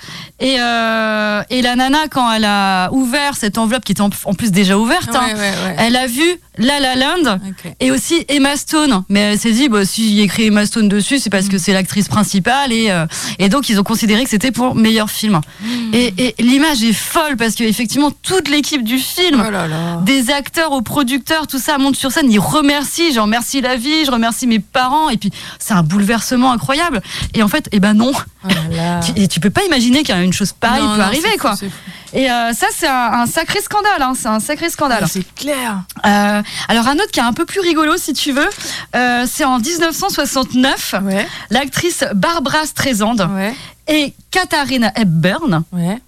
[0.41, 4.33] Et, euh, et la nana, quand elle a ouvert cette enveloppe qui était en, en
[4.33, 5.75] plus déjà ouverte, hein, Ouais, ouais, ouais.
[5.79, 6.23] elle a vu
[6.57, 7.39] La La Land
[7.81, 9.03] et aussi Emma Stone.
[9.09, 11.49] Mais elle s'est dit, bah, si y écrit Emma Stone dessus, c'est parce Mm.
[11.49, 12.71] que c'est l'actrice principale.
[12.71, 13.05] Et, euh,
[13.37, 15.41] et donc, ils ont considéré que c'était pour meilleur film.
[15.61, 15.93] Mm.
[15.93, 19.97] Et, et l'image est folle parce qu'effectivement, toute l'équipe du film, Oh là là.
[20.05, 24.05] des acteurs aux producteurs, tout ça monte sur scène, ils remercient, j'en remercie la vie,
[24.05, 27.01] je remercie mes parents, et puis c'est un bouleversement incroyable.
[27.33, 28.11] Et en fait, eh ben non.
[28.43, 28.99] Oh là là.
[29.01, 31.55] Tu- Et tu peux pas imaginer qu'une chose pareille Non, peut non, arriver, quoi.
[31.57, 31.65] fou.
[32.13, 35.05] Et euh, ça, c'est un, un sacré scandale, hein, c'est un sacré scandale.
[35.09, 35.83] C'est clair.
[36.05, 38.49] Euh, alors un autre qui est un peu plus rigolo, si tu veux,
[38.95, 41.27] euh, c'est en 1969, Ouais.
[41.49, 43.53] l'actrice Barbara Streisand Ouais.
[43.87, 45.99] et Katharina Hepburn Ouais.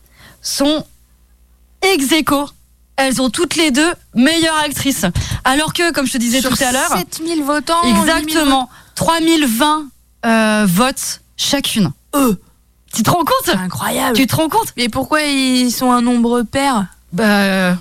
[0.42, 0.86] sont
[1.82, 2.48] ex aequo.
[2.98, 5.06] Elles ont toutes les deux meilleure actrice.
[5.44, 7.82] Alors que, comme je te disais Sur tout à l'heure, 7000 votants.
[7.84, 9.86] 8000 exactement, 3020
[10.26, 11.92] euh, votes chacune.
[12.16, 12.40] Eux.
[12.94, 14.16] Tu te rends compte C'est incroyable.
[14.18, 16.86] Tu te rends compte Mais pourquoi ils sont un nombre pair?
[17.14, 17.74] Bah, euh,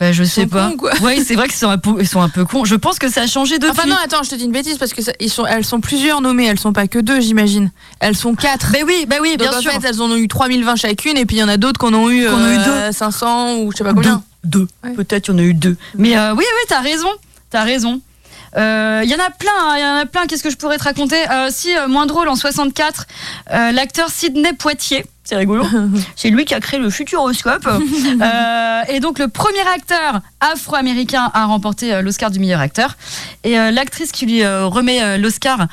[0.00, 0.70] bah je sais sont pas.
[0.70, 0.92] cons, quoi.
[1.02, 2.64] Oui, c'est vrai qu'ils sont, un peu- ils sont un peu cons.
[2.64, 3.70] Je pense que ça a changé depuis.
[3.70, 5.80] Enfin non, attends, je te dis une bêtise parce que ça- ils sont, elles sont
[5.80, 7.70] plusieurs nommées, elles sont pas que deux, j'imagine.
[8.00, 8.72] Elles sont quatre.
[8.72, 9.72] Bah oui, bah oui, Donc bien en sûr.
[9.72, 11.92] fait, elles en ont eu 3020 chacune et puis il y en a d'autres qu'on
[12.10, 14.22] eu, Qu'on a eu euh, 500 ou je sais pas combien.
[14.44, 14.68] Deux.
[14.96, 15.76] Peut-être il y en a eu deux.
[15.96, 17.08] Mais euh, oui, oui, t'as raison.
[17.50, 18.00] T'as raison.
[18.56, 20.26] Euh, Il y en a plein, hein, il y en a plein.
[20.26, 23.06] Qu'est-ce que je pourrais te raconter Euh, Si, euh, moins drôle, en 64,
[23.52, 25.64] euh, l'acteur Sidney Poitier, c'est rigolo,
[26.16, 27.68] c'est lui qui a créé le Futuroscope.
[28.22, 32.96] Euh, et donc, le premier acteur afro-américain à remporter euh, l'Oscar du meilleur acteur.
[33.44, 35.66] Et euh, l'actrice qui lui euh, remet euh, l'Oscar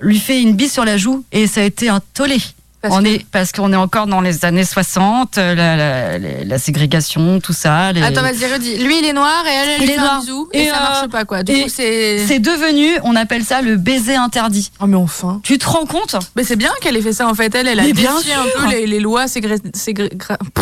[0.00, 2.38] lui fait une bise sur la joue et ça a été un tollé.
[2.82, 6.18] Parce on que- est, parce qu'on est encore dans les années 60, euh, la, la-
[6.18, 7.92] la- la ségrégation, tout ça.
[7.92, 8.76] les- Attends, vas-y, redis.
[8.78, 10.14] Lui, il est noir et elle, elle est fait noir.
[10.14, 11.42] un bisou et, Et, ça euh, marche pas quoi.
[11.42, 12.24] Du et coup, c'est.
[12.26, 14.70] C'est devenu, on appelle ça le baiser interdit.
[14.80, 15.40] Oh mais enfin.
[15.44, 16.16] Tu te rends compte?
[16.36, 17.54] Mais c'est bien qu'elle ait fait ça en fait.
[17.54, 19.56] Elle, elle a Mais bien défié un peu les, les lois ségré...
[19.74, 20.38] ségré- gra-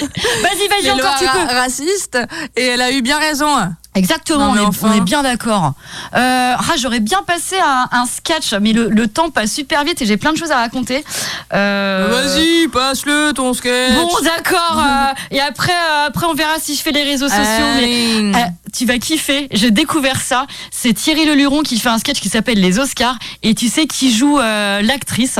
[0.00, 1.54] Vas-y, vas-y, encore lois tu ra- peux.
[1.54, 2.18] racistes
[2.56, 3.48] et elle a eu bien raison.
[3.94, 4.88] Exactement, Non, on, est, enfin.
[4.90, 5.74] on est bien d'accord.
[6.14, 10.00] Euh, ah, J'aurais bien passé un, un sketch, mais le, le temps passe super vite
[10.00, 11.04] et j'ai plein de choses à raconter.
[11.52, 13.92] Euh, Vas-y, passe-le ton sketch.
[13.94, 14.78] Bon, d'accord.
[14.82, 17.44] euh, et après, euh, après, on verra si je fais les réseaux sociaux.
[17.76, 19.48] Mais, euh, tu vas kiffer.
[19.52, 20.46] J'ai découvert ça.
[20.70, 23.18] C'est Thierry Leluron qui fait un sketch qui s'appelle Les Oscars.
[23.42, 25.38] Et tu sais qui joue euh, l'actrice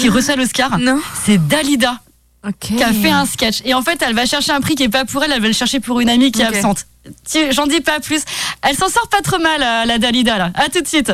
[0.00, 0.78] qui reçoit l'Oscar?
[0.80, 1.00] Non.
[1.24, 2.00] C'est Dalida
[2.44, 2.54] Ok.
[2.58, 3.58] qui a fait un sketch.
[3.64, 5.46] Et en fait, elle va chercher un prix qui est pas pour elle, elle va
[5.46, 6.86] le chercher pour une amie qui est absente.
[7.50, 8.22] J'en dis pas plus.
[8.62, 10.50] Elle s'en sort pas trop mal, euh, la Dalida, là.
[10.54, 11.12] À tout de suite.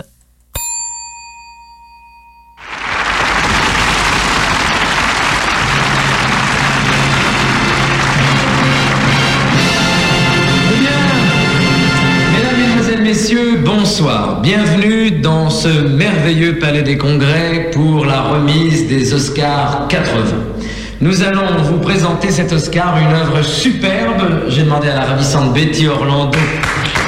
[12.32, 14.40] Mesdames, Messieurs, bonsoir.
[14.40, 20.59] Bienvenue dans ce merveilleux palais des congrès pour la remise des Oscars 80.
[21.00, 24.42] Nous allons vous présenter cet Oscar, une œuvre superbe.
[24.48, 26.30] J'ai demandé à la ravissante Betty Orlando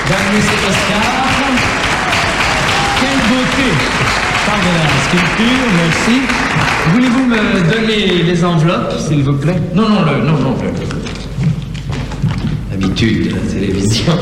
[0.09, 1.03] d'amener cet Oscar.
[3.01, 3.69] Quelle beauté
[4.47, 6.23] Par de la sculpture, merci.
[6.95, 9.61] Voulez-vous me donner les enveloppes, s'il vous plaît?
[9.75, 10.73] Non, non, le, non, non, le-
[12.75, 14.13] habitude de la télévision.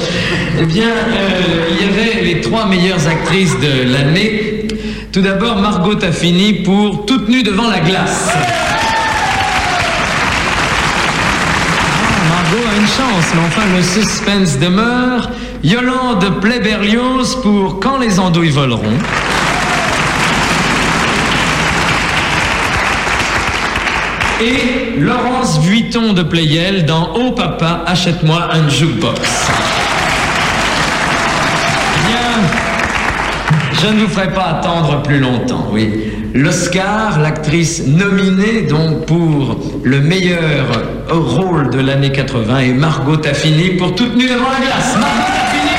[0.61, 4.67] Eh bien, euh, il y avait les trois meilleures actrices de l'année.
[5.13, 8.29] Tout d'abord, Margot Taffini pour Toute nue devant la glace.
[13.35, 15.31] Mais enfin le suspense demeure.
[15.63, 18.97] Yolande Play-Berlioz pour Quand les andouilles voleront.
[24.41, 29.21] Et Laurence Vuitton de Playel dans Oh papa, achète-moi un jukebox.
[32.07, 36.20] Bien, je ne vous ferai pas attendre plus longtemps, oui.
[36.35, 43.95] L'Oscar, l'actrice nominée donc pour le meilleur rôle de l'année 80 est Margot Taffini pour
[43.97, 44.95] Toute nue devant la glace.
[45.01, 45.71] Margot Taffini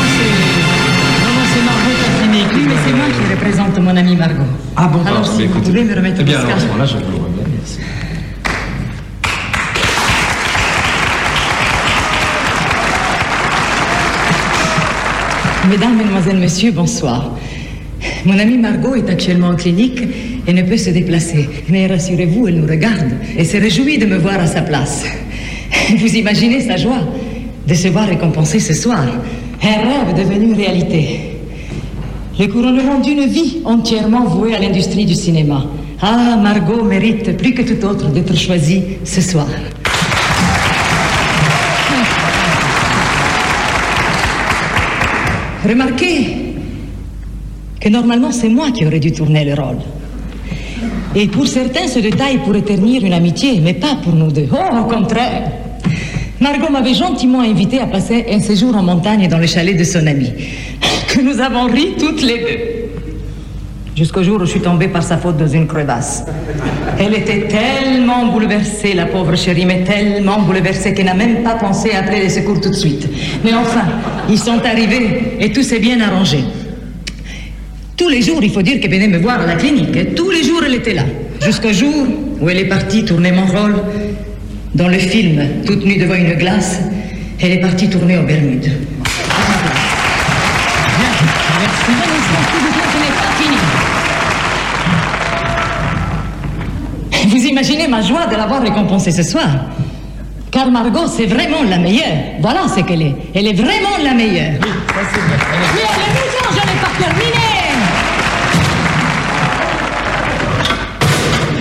[0.00, 2.42] Non, non, c'est Margot Taffini.
[2.54, 4.42] Oui, mais c'est moi qui représente mon amie Margot.
[4.76, 5.70] Ah bon, Alors, pardon, si vous écoutez.
[5.70, 6.50] pouvez me remettre Eh bien, l'Oscar.
[6.50, 7.49] alors, à ce moment-là, je vous le remets,
[15.68, 17.36] Mesdames, Mesdemoiselles, Messieurs, bonsoir.
[18.24, 20.00] Mon amie Margot est actuellement en clinique
[20.46, 21.48] et ne peut se déplacer.
[21.68, 25.04] Mais rassurez-vous, elle nous regarde et se réjouit de me voir à sa place.
[25.98, 27.02] Vous imaginez sa joie
[27.68, 29.04] de se voir récompensée ce soir.
[29.62, 31.20] Un rêve devenu réalité.
[32.38, 35.66] Le couronnement d'une vie entièrement vouée à l'industrie du cinéma.
[36.00, 39.48] Ah, Margot mérite plus que tout autre d'être choisie ce soir.
[45.66, 46.54] Remarquez
[47.80, 49.78] que normalement c'est moi qui aurais dû tourner le rôle.
[51.14, 54.48] Et pour certains, ce détail pourrait ternir une amitié, mais pas pour nous deux.
[54.52, 55.50] Oh, au contraire.
[56.40, 60.06] Margot m'avait gentiment invité à passer un séjour en montagne dans le chalet de son
[60.06, 60.32] ami.
[61.08, 62.99] Que nous avons ri toutes les deux.
[64.00, 66.24] Jusqu'au jour où je suis tombée par sa faute dans une crevasse.
[66.98, 71.90] Elle était tellement bouleversée, la pauvre chérie, mais tellement bouleversée qu'elle n'a même pas pensé
[71.90, 73.06] à appeler les secours tout de suite.
[73.44, 73.84] Mais enfin,
[74.30, 76.38] ils sont arrivés et tout s'est bien arrangé.
[77.94, 80.14] Tous les jours, il faut dire qu'elle venait me voir à la clinique.
[80.14, 81.04] Tous les jours, elle était là.
[81.44, 82.06] Jusqu'au jour
[82.40, 83.82] où elle est partie tourner mon rôle
[84.74, 86.80] dans le film Toute nue devant une glace.
[87.38, 88.70] Elle est partie tourner aux Bermudes.
[97.60, 99.46] Imaginez ma joie de l'avoir récompensée ce soir
[100.50, 102.40] Car Margot, c'est vraiment la meilleure.
[102.40, 103.14] Voilà ce qu'elle est.
[103.34, 104.52] Elle est vraiment la meilleure.
[104.60, 107.36] Mais allez-vous-en, je n'ai pas terminé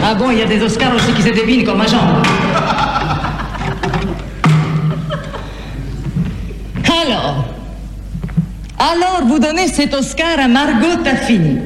[0.01, 2.23] Ah bon, il y a des Oscars aussi qui se devinent comme ma jambe.
[7.03, 7.45] Alors,
[8.79, 11.59] alors vous donnez cet Oscar à Margot Taffini.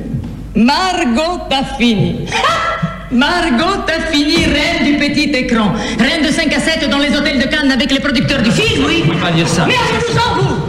[0.55, 2.25] Margot Taffini.
[3.13, 5.71] Margot Taffini, reine du petit écran.
[5.99, 8.85] Reine de 5 à 7 dans les hôtels de Cannes avec les producteurs du film,
[8.85, 9.03] oui.
[9.05, 9.65] Vous pouvez pas dire ça.
[9.67, 10.62] Mais allez-vous-en, vous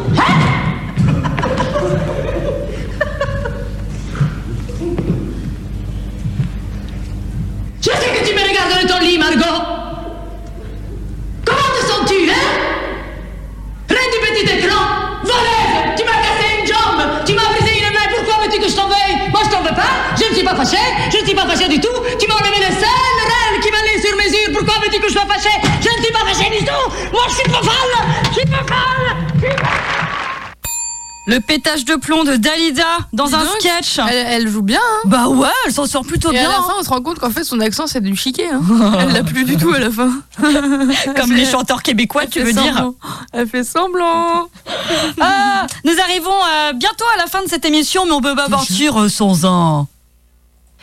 [32.04, 33.98] plomb de Dalida dans Dis un donc, sketch.
[34.08, 34.78] Elle, elle joue bien.
[34.78, 35.00] hein.
[35.06, 36.48] Bah ouais, elle s'en sort plutôt Et bien.
[36.48, 36.64] à la hein.
[36.66, 38.48] fin, on se rend compte qu'en fait, son accent, c'est du chiquet.
[38.52, 38.60] Hein.
[39.00, 40.10] Elle l'a plus du tout à la fin.
[41.16, 42.90] Comme les chanteurs québécois, Elle tu veux dire.
[43.32, 44.48] Elle fait semblant.
[45.20, 48.48] Ah, nous arrivons euh, bientôt à la fin de cette émission, mais on peut pas
[48.48, 49.86] partir sans un.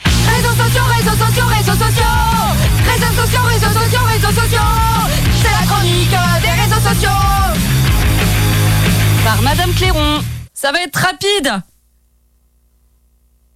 [0.06, 2.04] Réseaux sociaux, réseaux sociaux, réseaux sociaux
[2.92, 4.70] Réseaux sociaux, réseaux sociaux, réseaux sociaux
[5.42, 6.10] C'est la chronique
[6.42, 7.10] des réseaux sociaux
[9.24, 10.20] Par Madame Clairon.
[10.62, 11.62] Ça va être rapide.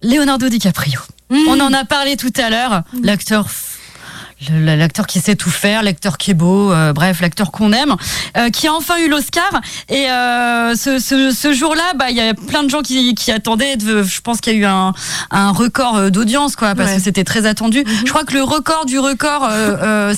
[0.02, 0.98] Leonardo DiCaprio.
[1.30, 2.82] On en a parlé tout à l'heure.
[3.02, 7.50] L'acteur, f- le- l'acteur qui sait tout faire, l'acteur qui est beau, euh, bref, l'acteur
[7.50, 7.96] qu'on aime,
[8.36, 9.50] euh, qui a enfin eu l'Oscar.
[9.88, 13.32] Et euh, ce, ce, ce jour-là, bah, il y a plein de gens qui, qui
[13.32, 13.76] attendaient.
[13.76, 14.92] de- je pense qu'il y a eu un,
[15.30, 16.96] un record d'audience, quoi, parce Ouais.
[16.96, 17.84] que c'était très attendu.
[18.04, 19.48] Je crois que le record du record,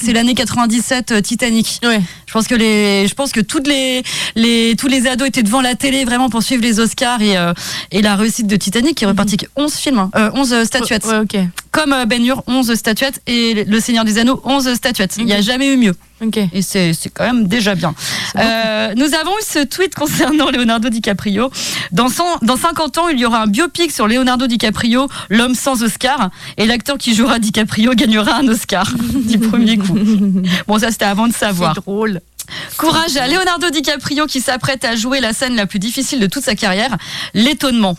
[0.01, 1.81] c'est l'année 97 euh, Titanic.
[2.29, 4.03] Je pense que les, je pense que toutes les,
[4.37, 7.55] les, tous les ados étaient devant la télé vraiment pour suivre les Oscars et, euh,
[7.91, 11.07] et la réussite de Titanic qui est reparti avec 11 films, hein, euh, 11 statuettes.
[11.07, 11.39] Ouais, ok.
[11.73, 15.17] Comme euh, Ben Hur, 11 statuettes et Le Seigneur des Anneaux, 11 statuettes.
[15.17, 15.95] Il n'y a jamais eu mieux.
[16.53, 17.95] Et c'est c'est quand même déjà bien.
[18.37, 21.51] Euh, nous avons eu ce tweet concernant Leonardo DiCaprio.
[21.93, 25.83] Dans, 100 dans 50 ans, il y aura un biopic sur Leonardo DiCaprio, l'homme sans
[25.83, 29.99] Oscar, et l'acteur qui jouera DiCaprio gagnera un Oscar du premier coup.
[30.67, 31.75] Bon, ça c'était avant de savoir.
[31.75, 32.21] C'est drôle.
[32.79, 36.45] Courage à Leonardo DiCaprio qui s'apprête à jouer la scène la plus difficile de toute
[36.45, 36.97] sa carrière,
[37.35, 37.97] l'étonnement.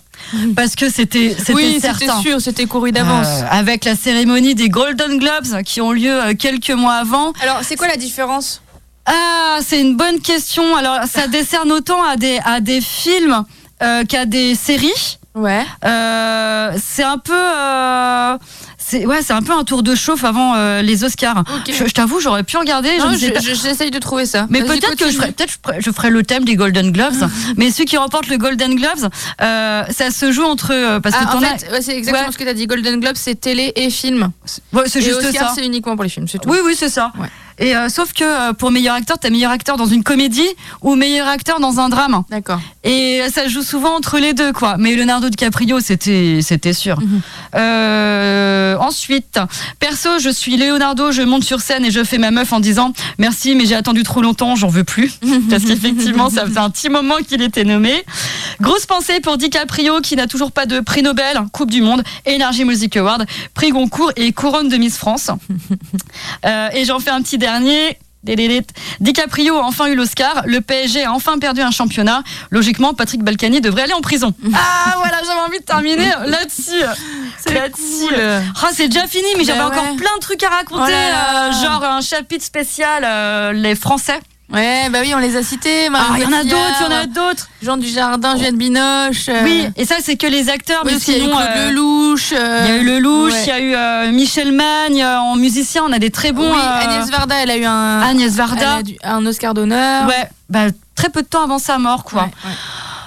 [0.55, 2.21] Parce que c'était Oui, c'était certain.
[2.21, 3.27] sûr, c'était couru d'avance.
[3.27, 7.33] Euh, avec la cérémonie des Golden Globes qui ont lieu euh, quelques mois avant.
[7.41, 8.61] Alors, c'est quoi la différence?
[9.05, 10.75] Ah, c'est une bonne question.
[10.75, 13.43] Alors, ça décerne autant à des, à des films
[13.81, 15.17] euh, qu'à des séries.
[15.35, 15.65] Ouais.
[15.85, 17.33] Euh, c'est un peu.
[18.89, 21.43] C'est ouais, c'est un peu un tour de chauffe avant euh, les Oscars.
[21.67, 22.89] Je, je t'avoue, j'aurais pu regarder.
[22.97, 24.47] Je j'essaye de trouver ça.
[24.49, 27.29] Mais peut-être que je ferai, peut-être je ferai- le thème des Golden Gloves.
[27.57, 29.09] mais ceux qui remportent le Golden Gloves,
[29.41, 31.95] euh, ça se joue entre eux parce que Ah, en t'en as- fait, ouais, c'est
[31.97, 32.33] exactement Ouais.
[32.33, 32.65] ce que tu as dit.
[32.67, 34.31] Golden Globe, c'est télé et film.
[34.73, 35.53] Ouais, c'est juste Oscar, ça.
[35.55, 36.49] c'est uniquement pour les films, c'est tout.
[36.49, 37.11] Oui, oui, c'est ça.
[37.59, 40.47] Et euh, sauf que euh, pour meilleur acteur, t'as meilleur acteur dans une comédie
[40.81, 42.23] ou meilleur acteur dans un drame.
[42.29, 42.59] D'accord.
[42.83, 44.77] Et ça se joue souvent entre les deux, quoi.
[44.77, 46.99] Mais Leonardo DiCaprio, c'était, c'était sûr.
[47.01, 47.21] Mhm.
[47.55, 49.39] Euh, ensuite,
[49.79, 52.93] perso, je suis Leonardo, je monte sur scène et je fais ma meuf en disant
[53.17, 55.19] merci, mais j'ai attendu trop longtemps, j'en veux plus.
[55.49, 58.03] Parce qu'effectivement, ça faisait un petit moment qu'il était nommé.
[58.61, 62.63] Grosse pensée pour DiCaprio, qui n'a toujours pas de prix Nobel, Coupe du Monde, Energy
[62.63, 65.29] Music Award, prix Goncourt et couronne de Miss France.
[66.45, 67.48] Euh, et j'en fais un petit dernier.
[68.21, 68.67] Délédét.
[68.99, 72.21] DiCaprio a enfin eu l'Oscar, le PSG a enfin perdu un championnat.
[72.49, 74.33] Logiquement, Patrick Balkany devrait aller en prison.
[74.53, 76.83] Ah voilà, j'avais envie de terminer là-dessus.
[77.53, 78.13] Là-dessus.
[78.61, 79.95] Ah, c'est déjà fini, mais j'avais encore ouais.
[79.95, 80.83] plein de trucs à raconter.
[80.85, 81.47] Oh là là.
[81.47, 84.19] euh, genre un chapitre spécial, euh, les Français.
[84.51, 85.89] Ouais, bah oui, on les a cités.
[85.93, 89.29] Ah, il y en a d'autres, il y en a Cotillard, Jean Dujardin, Juliette Binoche.
[89.29, 91.27] euh, Oui, et ça, c'est que les acteurs, oui, mais aussi, il y a eu
[91.27, 91.39] sinon.
[91.39, 92.33] Euh, Lelouch.
[92.33, 93.43] euh, Il y a eu Lelouch, ouais.
[93.43, 96.51] il y a eu euh, Michel Magne euh, en musicien, on a des très bons.
[96.51, 98.01] Oui, euh, Agnès Varda, elle a eu un.
[98.01, 98.61] Agnès Varda.
[98.61, 100.07] elle a du- un Oscar d'honneur.
[100.07, 102.29] Ouais, bah, très peu de temps avant sa mort, quoi.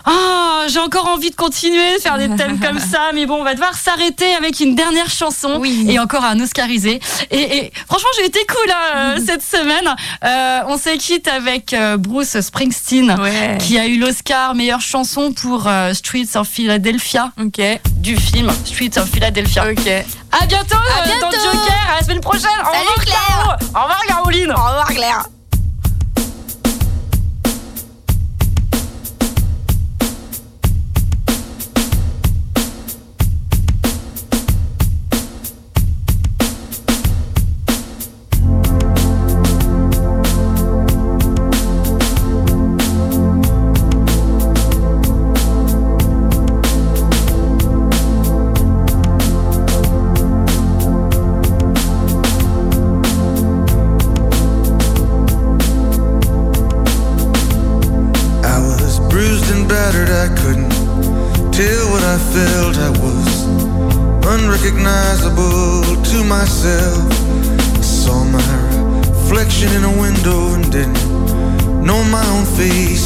[0.05, 3.44] Ah, j'ai encore envie de continuer, de faire des thèmes comme ça, mais bon, on
[3.44, 7.00] va devoir s'arrêter avec une dernière chanson et encore un Oscarisé.
[7.30, 9.94] Et, et franchement, j'ai été cool hein, euh, cette semaine.
[10.24, 13.16] Euh, on se quitte avec euh, Bruce Springsteen,
[13.59, 17.30] qui a eu l'Oscar meilleure chanson pour euh, Streets of Philadelphia,
[17.96, 19.62] du film Streets of Philadelphia.
[19.62, 21.36] À bientôt, À euh, dans bientôt.
[21.44, 22.50] Joker, à la semaine prochaine.
[22.62, 23.57] Au Salut, revoir, Claire.
[23.74, 24.50] Au revoir, Caroline.
[24.50, 25.22] Au revoir, Claire.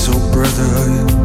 [0.06, 1.15] So brother.